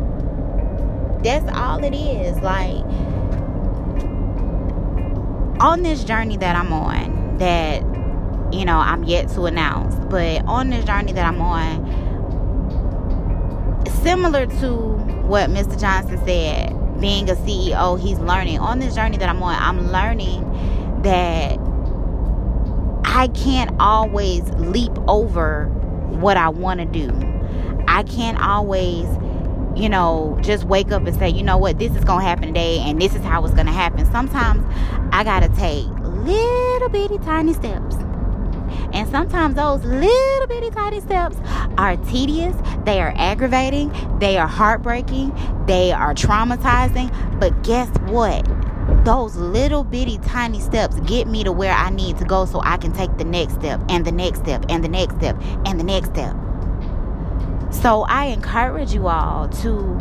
That's 1.24 1.50
all 1.58 1.84
it 1.84 1.96
is. 1.96 2.38
Like, 2.40 2.84
on 5.62 5.84
this 5.84 6.04
journey 6.04 6.38
that 6.38 6.56
I'm 6.56 6.74
on, 6.74 7.38
that, 7.38 7.82
you 8.54 8.66
know, 8.66 8.78
I'm 8.78 9.04
yet 9.04 9.30
to 9.30 9.46
announce, 9.46 9.96
but 10.10 10.44
on 10.46 10.70
this 10.70 10.86
journey 10.86 11.14
that 11.14 11.26
I'm 11.26 11.42
on, 11.42 11.86
similar 14.04 14.48
to 14.48 14.76
what 15.28 15.50
Mr. 15.50 15.80
Johnson 15.80 16.18
said, 16.26 17.00
being 17.00 17.30
a 17.30 17.36
CEO, 17.36 18.00
he's 18.00 18.20
learning. 18.20 18.60
On 18.60 18.80
this 18.80 18.96
journey 18.96 19.18
that 19.18 19.30
I'm 19.30 19.42
on, 19.42 19.56
I'm 19.56 19.92
learning 19.92 21.02
that 21.04 21.60
I 23.04 23.28
can't 23.30 23.76
always 23.80 24.44
leap 24.52 24.92
over 25.08 25.66
what 26.10 26.38
I 26.38 26.50
want 26.50 26.80
to 26.80 26.86
do. 26.86 27.12
I 27.88 28.04
can't 28.04 28.40
always, 28.40 29.06
you 29.76 29.90
know, 29.90 30.38
just 30.42 30.66
wake 30.66 30.92
up 30.92 31.06
and 31.06 31.18
say, 31.18 31.30
you 31.30 31.44
know 31.44 31.58
what, 31.58 31.80
this 31.80 31.96
is 31.96 32.04
going 32.04 32.20
to 32.20 32.26
happen 32.26 32.48
today 32.48 32.80
and 32.80 33.02
this 33.02 33.16
is 33.16 33.22
how 33.22 33.44
it's 33.44 33.54
going 33.54 33.68
to 33.68 33.72
happen. 33.72 34.06
Sometimes 34.12 34.64
I 35.12 35.24
got 35.24 35.42
to 35.42 35.50
take 35.50 35.88
little 36.26 36.90
bitty 36.90 37.18
tiny 37.20 37.54
steps. 37.54 37.96
And 38.94 39.10
sometimes 39.10 39.56
those 39.56 39.84
little 39.84 40.48
bitty 40.48 40.70
tiny 40.70 41.00
steps 41.00 41.38
are 41.78 41.96
tedious, 41.98 42.56
they 42.84 43.00
are 43.00 43.14
aggravating, 43.16 43.92
they 44.20 44.38
are 44.38 44.48
heartbreaking, 44.48 45.34
they 45.66 45.92
are 45.92 46.14
traumatizing. 46.14 47.10
But 47.40 47.64
guess 47.64 47.90
what? 48.10 48.46
Those 49.06 49.36
little 49.36 49.84
bitty 49.84 50.18
tiny 50.20 50.60
steps 50.60 51.00
get 51.02 51.28
me 51.28 51.44
to 51.44 51.52
where 51.52 51.74
I 51.74 51.90
need 51.90 52.18
to 52.18 52.26
go 52.26 52.46
so 52.46 52.62
I 52.64 52.78
can 52.78 52.92
take 52.92 53.18
the 53.18 53.24
next 53.24 53.54
step 53.54 53.82
and 53.90 54.06
the 54.06 54.12
next 54.12 54.40
step 54.40 54.66
and 54.70 54.84
the 54.84 54.90
next 54.90 55.16
step 55.16 55.42
and 55.66 55.80
the 55.80 55.84
next 55.84 56.10
step. 56.10 56.36
So 57.72 58.04
I 58.04 58.26
encourage 58.26 58.94
you 58.94 59.08
all 59.08 59.48
to 59.48 60.00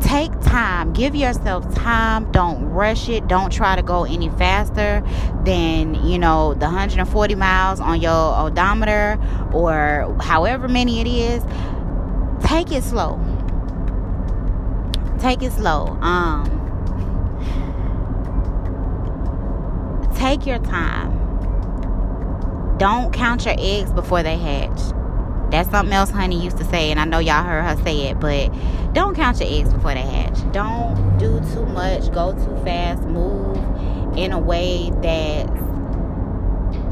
take 0.00 0.32
time 0.40 0.92
give 0.92 1.14
yourself 1.14 1.72
time 1.74 2.28
don't 2.32 2.64
rush 2.70 3.08
it 3.08 3.28
don't 3.28 3.52
try 3.52 3.76
to 3.76 3.82
go 3.82 4.04
any 4.04 4.28
faster 4.30 5.00
than 5.44 5.94
you 5.94 6.18
know 6.18 6.54
the 6.54 6.64
140 6.64 7.34
miles 7.36 7.78
on 7.80 8.00
your 8.00 8.34
odometer 8.38 9.18
or 9.52 10.16
however 10.20 10.66
many 10.68 11.00
it 11.00 11.06
is. 11.06 11.44
Take 12.44 12.72
it 12.72 12.82
slow. 12.82 13.20
Take 15.18 15.42
it 15.42 15.52
slow. 15.52 15.86
Um 16.00 16.56
take 20.16 20.46
your 20.46 20.58
time. 20.58 21.18
Don't 22.78 23.12
count 23.12 23.44
your 23.44 23.54
eggs 23.58 23.92
before 23.92 24.22
they 24.22 24.36
hatch 24.36 24.80
that's 25.50 25.70
something 25.70 25.92
else 25.92 26.10
Honey 26.10 26.42
used 26.42 26.58
to 26.58 26.64
say, 26.64 26.90
and 26.90 27.00
I 27.00 27.04
know 27.04 27.18
y'all 27.18 27.42
heard 27.42 27.62
her 27.62 27.76
say 27.84 28.08
it, 28.08 28.20
but 28.20 28.50
don't 28.92 29.14
count 29.14 29.40
your 29.40 29.48
eggs 29.50 29.72
before 29.72 29.94
they 29.94 30.02
hatch. 30.02 30.38
Don't 30.52 31.18
do 31.18 31.40
too 31.52 31.66
much, 31.66 32.12
go 32.12 32.32
too 32.32 32.64
fast, 32.64 33.02
move 33.02 33.56
in 34.16 34.32
a 34.32 34.38
way 34.38 34.90
that 35.02 35.46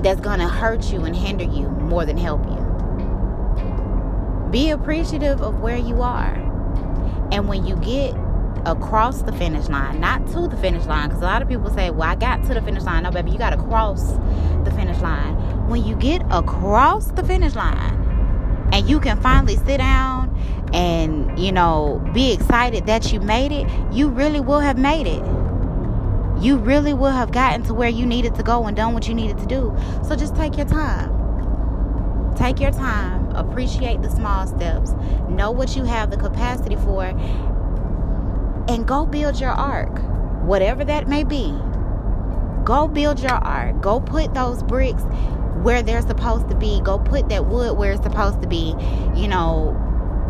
that's 0.02 0.20
gonna 0.20 0.48
hurt 0.48 0.92
you 0.92 1.04
and 1.04 1.16
hinder 1.16 1.44
you 1.44 1.68
more 1.68 2.04
than 2.04 2.16
help 2.16 2.44
you. 2.46 2.58
Be 4.50 4.70
appreciative 4.70 5.42
of 5.42 5.60
where 5.60 5.76
you 5.76 6.02
are. 6.02 6.34
And 7.30 7.48
when 7.48 7.66
you 7.66 7.76
get 7.76 8.14
across 8.64 9.22
the 9.22 9.32
finish 9.32 9.68
line, 9.68 10.00
not 10.00 10.26
to 10.28 10.48
the 10.48 10.56
finish 10.56 10.86
line, 10.86 11.08
because 11.08 11.22
a 11.22 11.26
lot 11.26 11.42
of 11.42 11.48
people 11.48 11.70
say, 11.70 11.90
Well, 11.90 12.08
I 12.08 12.14
got 12.14 12.42
to 12.44 12.54
the 12.54 12.62
finish 12.62 12.84
line. 12.84 13.02
No, 13.02 13.10
baby, 13.10 13.30
you 13.30 13.38
got 13.38 13.50
to 13.50 13.56
cross 13.56 14.12
the 14.64 14.70
finish 14.74 15.00
line. 15.00 15.34
When 15.68 15.84
you 15.84 15.96
get 15.96 16.22
across 16.30 17.08
the 17.08 17.22
finish 17.22 17.54
line, 17.54 18.07
and 18.72 18.88
you 18.88 19.00
can 19.00 19.20
finally 19.20 19.56
sit 19.56 19.78
down 19.78 20.34
and 20.72 21.38
you 21.38 21.50
know 21.50 22.06
be 22.12 22.32
excited 22.32 22.86
that 22.86 23.12
you 23.12 23.20
made 23.20 23.52
it 23.52 23.66
you 23.90 24.08
really 24.08 24.40
will 24.40 24.60
have 24.60 24.78
made 24.78 25.06
it. 25.06 25.24
You 26.40 26.56
really 26.56 26.94
will 26.94 27.10
have 27.10 27.32
gotten 27.32 27.64
to 27.64 27.74
where 27.74 27.88
you 27.88 28.06
needed 28.06 28.34
to 28.36 28.42
go 28.42 28.64
and 28.66 28.76
done 28.76 28.94
what 28.94 29.08
you 29.08 29.14
needed 29.14 29.38
to 29.38 29.46
do. 29.46 29.76
So 30.06 30.14
just 30.14 30.36
take 30.36 30.56
your 30.56 30.66
time. 30.66 32.36
Take 32.36 32.60
your 32.60 32.70
time. 32.70 33.28
Appreciate 33.34 34.02
the 34.02 34.10
small 34.10 34.46
steps. 34.46 34.92
Know 35.28 35.50
what 35.50 35.74
you 35.74 35.82
have 35.82 36.10
the 36.12 36.16
capacity 36.16 36.76
for. 36.76 37.06
And 38.68 38.86
go 38.86 39.04
build 39.06 39.40
your 39.40 39.50
ark 39.50 40.00
whatever 40.44 40.84
that 40.84 41.08
may 41.08 41.24
be. 41.24 41.52
Go 42.64 42.86
build 42.86 43.20
your 43.20 43.32
ark. 43.32 43.80
Go 43.82 44.00
put 44.00 44.32
those 44.32 44.62
bricks 44.62 45.02
where 45.62 45.82
they're 45.82 46.02
supposed 46.02 46.48
to 46.48 46.54
be. 46.54 46.80
Go 46.80 46.98
put 46.98 47.28
that 47.28 47.46
wood 47.46 47.76
where 47.76 47.92
it's 47.92 48.02
supposed 48.02 48.40
to 48.42 48.48
be. 48.48 48.74
You 49.14 49.28
know, 49.28 49.76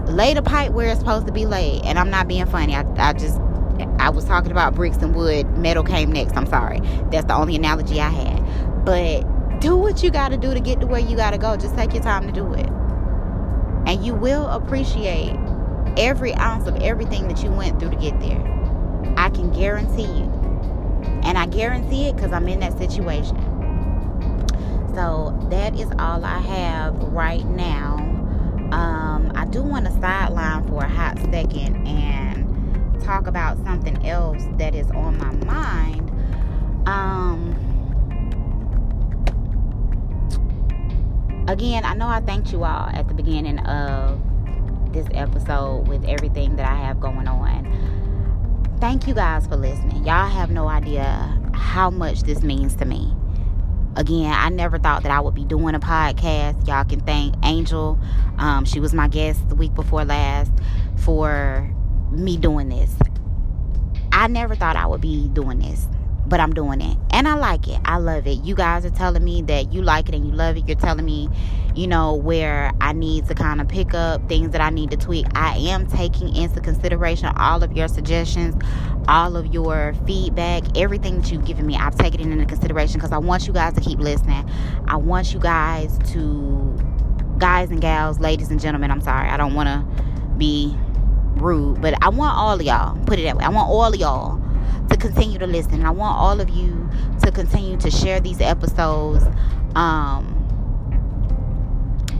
lay 0.06 0.34
the 0.34 0.42
pipe 0.42 0.72
where 0.72 0.88
it's 0.88 1.00
supposed 1.00 1.26
to 1.26 1.32
be 1.32 1.46
laid. 1.46 1.84
And 1.84 1.98
I'm 1.98 2.10
not 2.10 2.28
being 2.28 2.46
funny. 2.46 2.74
I, 2.74 2.84
I 2.96 3.12
just, 3.12 3.38
I 3.98 4.10
was 4.10 4.24
talking 4.24 4.50
about 4.50 4.74
bricks 4.74 4.98
and 4.98 5.14
wood. 5.14 5.46
Metal 5.56 5.84
came 5.84 6.12
next. 6.12 6.36
I'm 6.36 6.46
sorry. 6.46 6.80
That's 7.10 7.26
the 7.26 7.34
only 7.34 7.56
analogy 7.56 8.00
I 8.00 8.08
had. 8.08 8.84
But 8.84 9.60
do 9.60 9.76
what 9.76 10.02
you 10.02 10.10
got 10.10 10.28
to 10.30 10.36
do 10.36 10.54
to 10.54 10.60
get 10.60 10.80
to 10.80 10.86
where 10.86 11.00
you 11.00 11.16
got 11.16 11.30
to 11.32 11.38
go. 11.38 11.56
Just 11.56 11.76
take 11.76 11.92
your 11.92 12.02
time 12.02 12.26
to 12.26 12.32
do 12.32 12.52
it. 12.54 12.68
And 13.86 14.04
you 14.04 14.14
will 14.14 14.46
appreciate 14.46 15.36
every 15.96 16.34
ounce 16.34 16.66
of 16.66 16.76
everything 16.76 17.28
that 17.28 17.42
you 17.42 17.50
went 17.50 17.80
through 17.80 17.90
to 17.90 17.96
get 17.96 18.18
there. 18.20 18.40
I 19.16 19.30
can 19.30 19.50
guarantee 19.50 20.02
you. 20.02 20.24
And 21.22 21.36
I 21.36 21.46
guarantee 21.46 22.06
it 22.06 22.16
because 22.16 22.32
I'm 22.32 22.48
in 22.48 22.60
that 22.60 22.78
situation. 22.78 23.36
So 24.94 25.38
that 25.50 25.78
is 25.78 25.88
all 25.98 26.24
I 26.24 26.38
have 26.38 26.94
right 27.12 27.44
now. 27.46 27.96
Um, 28.72 29.32
I 29.34 29.46
do 29.46 29.62
want 29.62 29.86
to 29.86 29.92
sideline 29.92 30.66
for 30.66 30.82
a 30.82 30.88
hot 30.88 31.18
second 31.30 31.86
and 31.86 33.00
talk 33.02 33.26
about 33.26 33.56
something 33.64 34.04
else 34.06 34.42
that 34.58 34.74
is 34.74 34.90
on 34.90 35.16
my 35.18 35.32
mind. 35.46 36.10
Um, 36.86 37.54
again, 41.48 41.84
I 41.84 41.94
know 41.94 42.08
I 42.08 42.20
thanked 42.20 42.52
you 42.52 42.64
all 42.64 42.88
at 42.92 43.08
the 43.08 43.14
beginning 43.14 43.58
of 43.60 44.20
this 44.92 45.06
episode 45.12 45.86
with 45.88 46.04
everything 46.04 46.56
that 46.56 46.70
I 46.70 46.74
have 46.74 47.00
going 47.00 47.28
on. 47.28 48.76
Thank 48.80 49.06
you 49.06 49.14
guys 49.14 49.46
for 49.46 49.56
listening. 49.56 50.04
Y'all 50.04 50.28
have 50.28 50.50
no 50.50 50.68
idea 50.68 51.38
how 51.52 51.90
much 51.90 52.22
this 52.22 52.42
means 52.42 52.74
to 52.76 52.84
me 52.84 53.14
again, 53.98 54.32
I 54.32 54.48
never 54.48 54.78
thought 54.78 55.02
that 55.02 55.12
I 55.12 55.20
would 55.20 55.34
be 55.34 55.44
doing 55.44 55.74
a 55.74 55.80
podcast. 55.80 56.66
Y'all 56.66 56.84
can 56.84 57.00
thank 57.00 57.34
Angel. 57.44 57.98
Um, 58.38 58.64
she 58.64 58.80
was 58.80 58.94
my 58.94 59.08
guest 59.08 59.46
the 59.48 59.54
week 59.54 59.74
before 59.74 60.04
last 60.04 60.52
for 60.96 61.70
me 62.10 62.36
doing 62.36 62.68
this. 62.68 62.94
I 64.12 64.28
never 64.28 64.54
thought 64.54 64.76
I 64.76 64.86
would 64.86 65.00
be 65.00 65.28
doing 65.28 65.58
this 65.58 65.86
but 66.28 66.40
I'm 66.40 66.52
doing 66.52 66.80
it. 66.80 66.96
And 67.10 67.26
I 67.26 67.34
like 67.34 67.66
it. 67.68 67.80
I 67.84 67.98
love 67.98 68.26
it. 68.26 68.44
You 68.44 68.54
guys 68.54 68.84
are 68.84 68.90
telling 68.90 69.24
me 69.24 69.42
that 69.42 69.72
you 69.72 69.82
like 69.82 70.08
it 70.08 70.14
and 70.14 70.26
you 70.26 70.32
love 70.32 70.56
it. 70.56 70.68
You're 70.68 70.76
telling 70.76 71.04
me, 71.04 71.28
you 71.74 71.86
know, 71.86 72.14
where 72.14 72.70
I 72.80 72.92
need 72.92 73.26
to 73.28 73.34
kind 73.34 73.60
of 73.60 73.68
pick 73.68 73.94
up 73.94 74.28
things 74.28 74.50
that 74.50 74.60
I 74.60 74.70
need 74.70 74.90
to 74.90 74.96
tweak. 74.96 75.26
I 75.34 75.56
am 75.56 75.86
taking 75.86 76.34
into 76.36 76.60
consideration 76.60 77.32
all 77.36 77.62
of 77.62 77.72
your 77.72 77.88
suggestions, 77.88 78.62
all 79.08 79.36
of 79.36 79.46
your 79.46 79.94
feedback, 80.06 80.76
everything 80.76 81.20
that 81.20 81.32
you've 81.32 81.44
given 81.44 81.66
me. 81.66 81.76
I've 81.76 81.96
taken 81.96 82.20
it 82.20 82.28
into 82.28 82.46
consideration 82.46 82.94
because 82.94 83.12
I 83.12 83.18
want 83.18 83.46
you 83.46 83.52
guys 83.52 83.72
to 83.74 83.80
keep 83.80 83.98
listening. 83.98 84.48
I 84.86 84.96
want 84.96 85.32
you 85.32 85.40
guys 85.40 85.98
to, 86.12 86.78
guys 87.38 87.70
and 87.70 87.80
gals, 87.80 88.20
ladies 88.20 88.50
and 88.50 88.60
gentlemen, 88.60 88.90
I'm 88.90 89.00
sorry. 89.00 89.28
I 89.28 89.36
don't 89.36 89.54
want 89.54 89.68
to 89.68 90.04
be 90.36 90.76
rude, 91.36 91.80
but 91.80 91.94
I 92.02 92.10
want 92.10 92.36
all 92.36 92.54
of 92.54 92.62
y'all, 92.62 92.98
put 93.06 93.18
it 93.18 93.22
that 93.22 93.36
way. 93.36 93.44
I 93.44 93.48
want 93.48 93.68
all 93.68 93.86
of 93.86 93.96
y'all 93.96 94.37
to 94.90 94.96
continue 94.96 95.38
to 95.38 95.46
listen. 95.46 95.84
I 95.84 95.90
want 95.90 96.18
all 96.18 96.40
of 96.40 96.48
you 96.50 96.88
to 97.22 97.30
continue 97.30 97.76
to 97.78 97.90
share 97.90 98.20
these 98.20 98.40
episodes. 98.40 99.24
Um, 99.74 100.34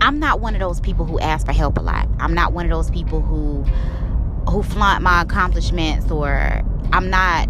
I'm 0.00 0.18
not 0.18 0.40
one 0.40 0.54
of 0.54 0.60
those 0.60 0.80
people 0.80 1.04
who 1.04 1.18
ask 1.18 1.46
for 1.46 1.52
help 1.52 1.78
a 1.78 1.82
lot. 1.82 2.08
I'm 2.20 2.34
not 2.34 2.52
one 2.52 2.64
of 2.64 2.70
those 2.70 2.90
people 2.90 3.20
who 3.20 3.64
who 4.50 4.62
flaunt 4.62 5.02
my 5.02 5.22
accomplishments 5.22 6.10
or 6.10 6.62
I'm 6.92 7.10
not 7.10 7.48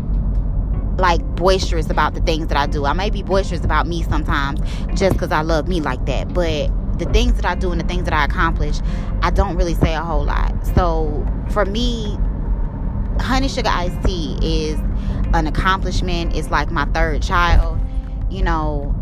like 0.99 1.23
boisterous 1.37 1.89
about 1.91 2.15
the 2.15 2.21
things 2.23 2.49
that 2.49 2.57
I 2.57 2.67
do. 2.67 2.85
I 2.85 2.93
may 2.93 3.11
be 3.11 3.23
boisterous 3.23 3.65
about 3.65 3.87
me 3.87 4.03
sometimes 4.03 4.61
just 4.99 5.13
because 5.13 5.31
I 5.31 5.43
love 5.43 5.69
me 5.69 5.81
like 5.81 6.05
that. 6.07 6.35
But 6.35 6.71
the 6.99 7.05
things 7.13 7.35
that 7.35 7.45
I 7.45 7.55
do 7.55 7.71
and 7.71 7.81
the 7.81 7.87
things 7.87 8.05
that 8.05 8.13
I 8.13 8.25
accomplish, 8.25 8.81
I 9.23 9.31
don't 9.31 9.57
really 9.57 9.75
say 9.75 9.95
a 9.95 10.03
whole 10.03 10.25
lot. 10.25 10.53
So 10.75 11.25
for 11.51 11.65
me, 11.65 12.19
honey 13.21 13.49
sugar 13.49 13.69
iced 13.71 14.03
tea 14.05 14.39
is 14.43 14.79
an 15.35 15.47
accomplishment. 15.47 16.35
It's 16.35 16.51
like 16.51 16.71
my 16.71 16.85
third 16.87 17.23
child, 17.23 17.81
you 18.31 18.43
know. 18.43 18.95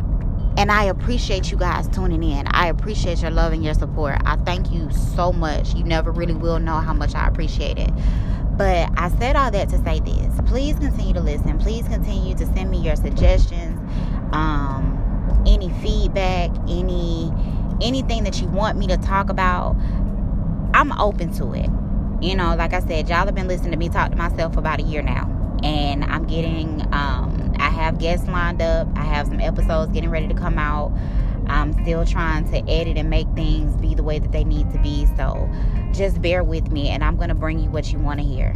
And 0.58 0.72
I 0.72 0.84
appreciate 0.84 1.50
you 1.50 1.58
guys 1.58 1.86
tuning 1.88 2.22
in. 2.22 2.46
I 2.48 2.68
appreciate 2.68 3.20
your 3.20 3.30
love 3.30 3.52
and 3.52 3.62
your 3.62 3.74
support. 3.74 4.16
I 4.24 4.36
thank 4.36 4.72
you 4.72 4.90
so 4.90 5.30
much. 5.30 5.74
You 5.74 5.84
never 5.84 6.10
really 6.10 6.34
will 6.34 6.58
know 6.58 6.78
how 6.78 6.94
much 6.94 7.14
I 7.14 7.28
appreciate 7.28 7.78
it. 7.78 7.90
But 8.56 8.88
I 8.96 9.10
said 9.18 9.36
all 9.36 9.50
that 9.50 9.68
to 9.68 9.84
say 9.84 10.00
this. 10.00 10.40
Please 10.46 10.76
continue 10.76 11.12
to 11.12 11.20
listen. 11.20 11.58
Please 11.58 11.86
continue 11.88 12.34
to 12.36 12.46
send 12.54 12.70
me 12.70 12.78
your 12.78 12.96
suggestions, 12.96 13.78
um, 14.32 15.44
any 15.46 15.68
feedback, 15.82 16.50
any 16.66 17.30
anything 17.82 18.24
that 18.24 18.40
you 18.40 18.48
want 18.48 18.78
me 18.78 18.86
to 18.86 18.96
talk 18.96 19.28
about. 19.28 19.76
I'm 20.72 20.98
open 20.98 21.32
to 21.34 21.52
it. 21.52 21.68
You 22.20 22.34
know, 22.34 22.54
like 22.56 22.72
I 22.72 22.80
said, 22.80 23.08
y'all 23.08 23.26
have 23.26 23.34
been 23.34 23.48
listening 23.48 23.72
to 23.72 23.76
me 23.76 23.88
talk 23.88 24.10
to 24.10 24.16
myself 24.16 24.56
about 24.56 24.80
a 24.80 24.82
year 24.82 25.02
now. 25.02 25.30
And 25.62 26.04
I'm 26.04 26.26
getting 26.26 26.82
um 26.92 27.54
I 27.58 27.70
have 27.70 27.98
guests 27.98 28.26
lined 28.28 28.62
up. 28.62 28.88
I 28.96 29.04
have 29.04 29.26
some 29.26 29.40
episodes 29.40 29.92
getting 29.92 30.10
ready 30.10 30.28
to 30.28 30.34
come 30.34 30.58
out. 30.58 30.92
I'm 31.46 31.72
still 31.82 32.04
trying 32.04 32.50
to 32.50 32.58
edit 32.70 32.96
and 32.96 33.08
make 33.08 33.28
things 33.34 33.76
be 33.76 33.94
the 33.94 34.02
way 34.02 34.18
that 34.18 34.32
they 34.32 34.44
need 34.44 34.70
to 34.72 34.78
be. 34.78 35.06
So 35.16 35.48
just 35.92 36.20
bear 36.20 36.42
with 36.42 36.70
me 36.70 36.88
and 36.88 37.04
I'm 37.04 37.16
going 37.16 37.28
to 37.28 37.34
bring 37.34 37.58
you 37.58 37.70
what 37.70 37.92
you 37.92 37.98
want 37.98 38.20
to 38.20 38.26
hear. 38.26 38.52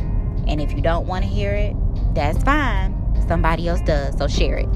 And 0.46 0.60
if 0.60 0.72
you 0.72 0.80
don't 0.80 1.06
want 1.06 1.24
to 1.24 1.30
hear 1.30 1.54
it, 1.54 1.76
that's 2.14 2.42
fine. 2.42 2.96
Somebody 3.28 3.68
else 3.68 3.80
does. 3.82 4.16
So 4.18 4.26
share 4.26 4.56
it. 4.56 4.68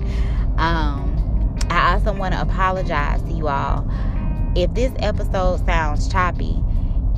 Um, 0.57 1.59
I 1.71 1.95
also 1.95 2.13
want 2.13 2.35
to 2.35 2.41
apologize 2.41 3.23
to 3.23 3.33
you 3.33 3.49
all. 3.49 3.89
If 4.55 4.73
this 4.75 4.93
episode 4.99 5.65
sounds 5.67 6.09
choppy, 6.09 6.63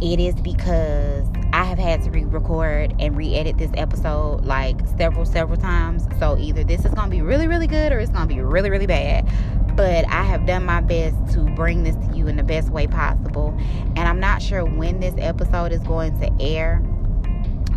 it 0.01 0.19
is 0.19 0.35
because 0.37 1.27
I 1.57 1.65
have 1.65 1.79
had 1.79 2.03
to 2.03 2.11
re-record 2.11 2.95
and 2.99 3.17
re-edit 3.17 3.57
this 3.57 3.71
episode 3.79 4.45
like 4.45 4.79
several, 4.99 5.25
several 5.25 5.59
times. 5.59 6.07
So 6.19 6.37
either 6.37 6.63
this 6.63 6.85
is 6.85 6.93
gonna 6.93 7.09
be 7.09 7.23
really, 7.23 7.47
really 7.47 7.67
good 7.67 7.93
or 7.93 7.99
it's 7.99 8.11
gonna 8.13 8.27
be 8.27 8.43
really, 8.43 8.69
really 8.69 8.87
bad. 8.87 9.27
But 9.75 10.07
I 10.11 10.23
have 10.25 10.45
done 10.45 10.67
my 10.67 10.83
best 10.83 11.17
to 11.33 11.41
bring 11.55 11.83
this 11.83 11.97
to 11.97 12.15
you 12.15 12.29
in 12.29 12.37
the 12.37 12.43
best 12.43 12.69
way 12.69 12.87
possible. 12.87 13.57
And 13.97 14.01
I'm 14.01 14.21
not 14.21 14.43
sure 14.43 14.67
when 14.67 15.01
this 15.01 15.15
episode 15.17 15.73
is 15.73 15.81
going 15.81 16.21
to 16.21 16.31
air. 16.45 16.83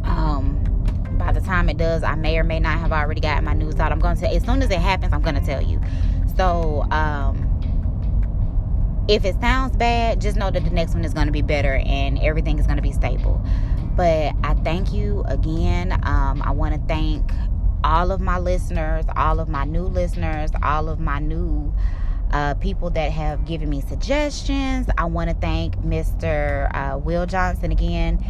Um, 0.04 0.62
by 1.18 1.32
the 1.32 1.40
time 1.40 1.70
it 1.70 1.78
does, 1.78 2.04
I 2.04 2.16
may 2.16 2.38
or 2.38 2.44
may 2.44 2.60
not 2.60 2.80
have 2.80 2.92
already 2.92 3.22
gotten 3.22 3.46
my 3.46 3.54
news 3.54 3.80
out. 3.80 3.94
I'm 3.94 4.00
going 4.00 4.18
to 4.18 4.28
as 4.28 4.44
soon 4.44 4.62
as 4.62 4.70
it 4.72 4.80
happens, 4.80 5.14
I'm 5.14 5.22
going 5.22 5.36
to 5.36 5.46
tell 5.46 5.62
you. 5.62 5.80
So, 6.36 6.86
um, 6.92 7.49
if 9.10 9.26
it 9.26 9.40
sounds 9.42 9.76
bad, 9.76 10.22
just 10.22 10.38
know 10.38 10.52
that 10.52 10.64
the 10.64 10.70
next 10.70 10.94
one 10.94 11.04
is 11.04 11.16
going 11.16 11.26
to 11.26 11.34
be 11.34 11.42
better 11.42 11.82
and 11.84 12.20
everything 12.20 12.60
is 12.60 12.68
going 12.68 12.78
to 12.78 12.84
be 12.84 12.92
stable. 12.92 13.44
But 13.96 14.36
I 14.44 14.54
thank 14.64 14.94
you 14.94 15.24
again. 15.28 15.94
Um, 16.04 16.44
I 16.44 16.52
want 16.52 16.76
to 16.76 16.82
thank 16.88 17.32
all 17.84 18.12
of 18.12 18.22
my 18.22 18.38
listeners, 18.38 19.06
all 19.16 19.40
of 19.40 19.50
my 19.50 19.64
new 19.64 19.86
listeners, 19.86 20.52
all 20.62 20.90
of 20.90 21.00
my 21.00 21.18
new 21.18 21.74
uh, 22.32 22.54
people 22.56 22.92
that 22.92 23.12
have 23.12 23.46
given 23.46 23.68
me 23.68 23.82
suggestions. 23.82 24.88
I 24.96 25.06
want 25.06 25.32
to 25.32 25.36
thank 25.36 25.76
Mr. 25.78 26.70
Uh, 26.76 27.00
Will 27.00 27.26
Johnson 27.26 27.72
again. 27.72 28.24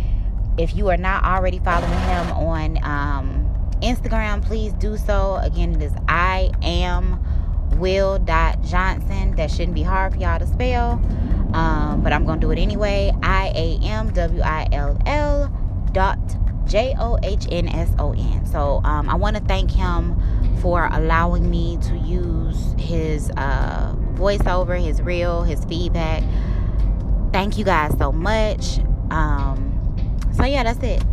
If 0.58 0.78
you 0.78 0.88
are 0.88 0.98
not 0.98 1.26
already 1.26 1.60
following 1.60 1.92
him 1.92 2.32
on 2.32 2.78
um, 2.86 3.78
Instagram, 3.82 4.46
please 4.46 4.72
do 4.74 4.96
so. 4.96 5.36
Again, 5.44 5.76
it 5.76 5.82
is 5.82 5.94
I 6.08 6.52
am 6.62 7.20
will.johnson. 7.78 9.36
That 9.36 9.52
shouldn't 9.52 9.76
be 9.76 9.84
hard 9.84 10.14
for 10.14 10.20
y'all 10.20 10.40
to 10.40 10.48
spell, 10.48 11.02
um, 11.54 12.02
but 12.04 12.14
I'm 12.14 12.26
going 12.26 12.40
to 12.40 12.48
do 12.48 12.52
it 12.52 12.60
anyway. 12.60 13.12
I 13.24 13.52
A 13.56 13.80
M 13.84 14.12
W 14.14 14.42
I 14.42 14.68
L 14.72 14.98
L 15.06 15.52
dot 15.92 16.20
J 16.68 16.96
O 17.00 17.18
H 17.24 17.48
N 17.52 17.68
S 17.68 17.90
O 18.00 18.14
N. 18.14 18.46
So 18.46 18.82
um, 18.84 19.10
I 19.10 19.16
want 19.16 19.36
to 19.38 19.44
thank 19.44 19.72
him 19.72 20.16
for 20.62 20.90
allowing 20.92 21.50
me 21.50 21.78
to 21.84 21.98
use 21.98 22.76
his 22.78 23.32
uh, 23.38 23.96
voiceover, 24.14 24.80
his 24.80 25.02
reel, 25.02 25.44
his 25.44 25.64
feedback. 25.66 26.24
Thank 27.32 27.58
you 27.58 27.64
guys 27.64 27.98
so 27.98 28.12
much. 28.12 28.80
Um, 29.10 30.18
so, 30.36 30.46
yeah, 30.46 30.64
that's 30.64 30.84
it. 30.84 31.04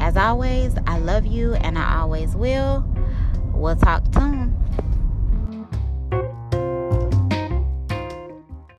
As 0.00 0.16
always, 0.16 0.74
I 0.86 0.98
love 0.98 1.26
you 1.26 1.54
and 1.54 1.78
I 1.78 2.00
always 2.00 2.34
will. 2.34 2.84
We'll 3.52 3.76
talk 3.76 4.02
soon. 4.14 4.57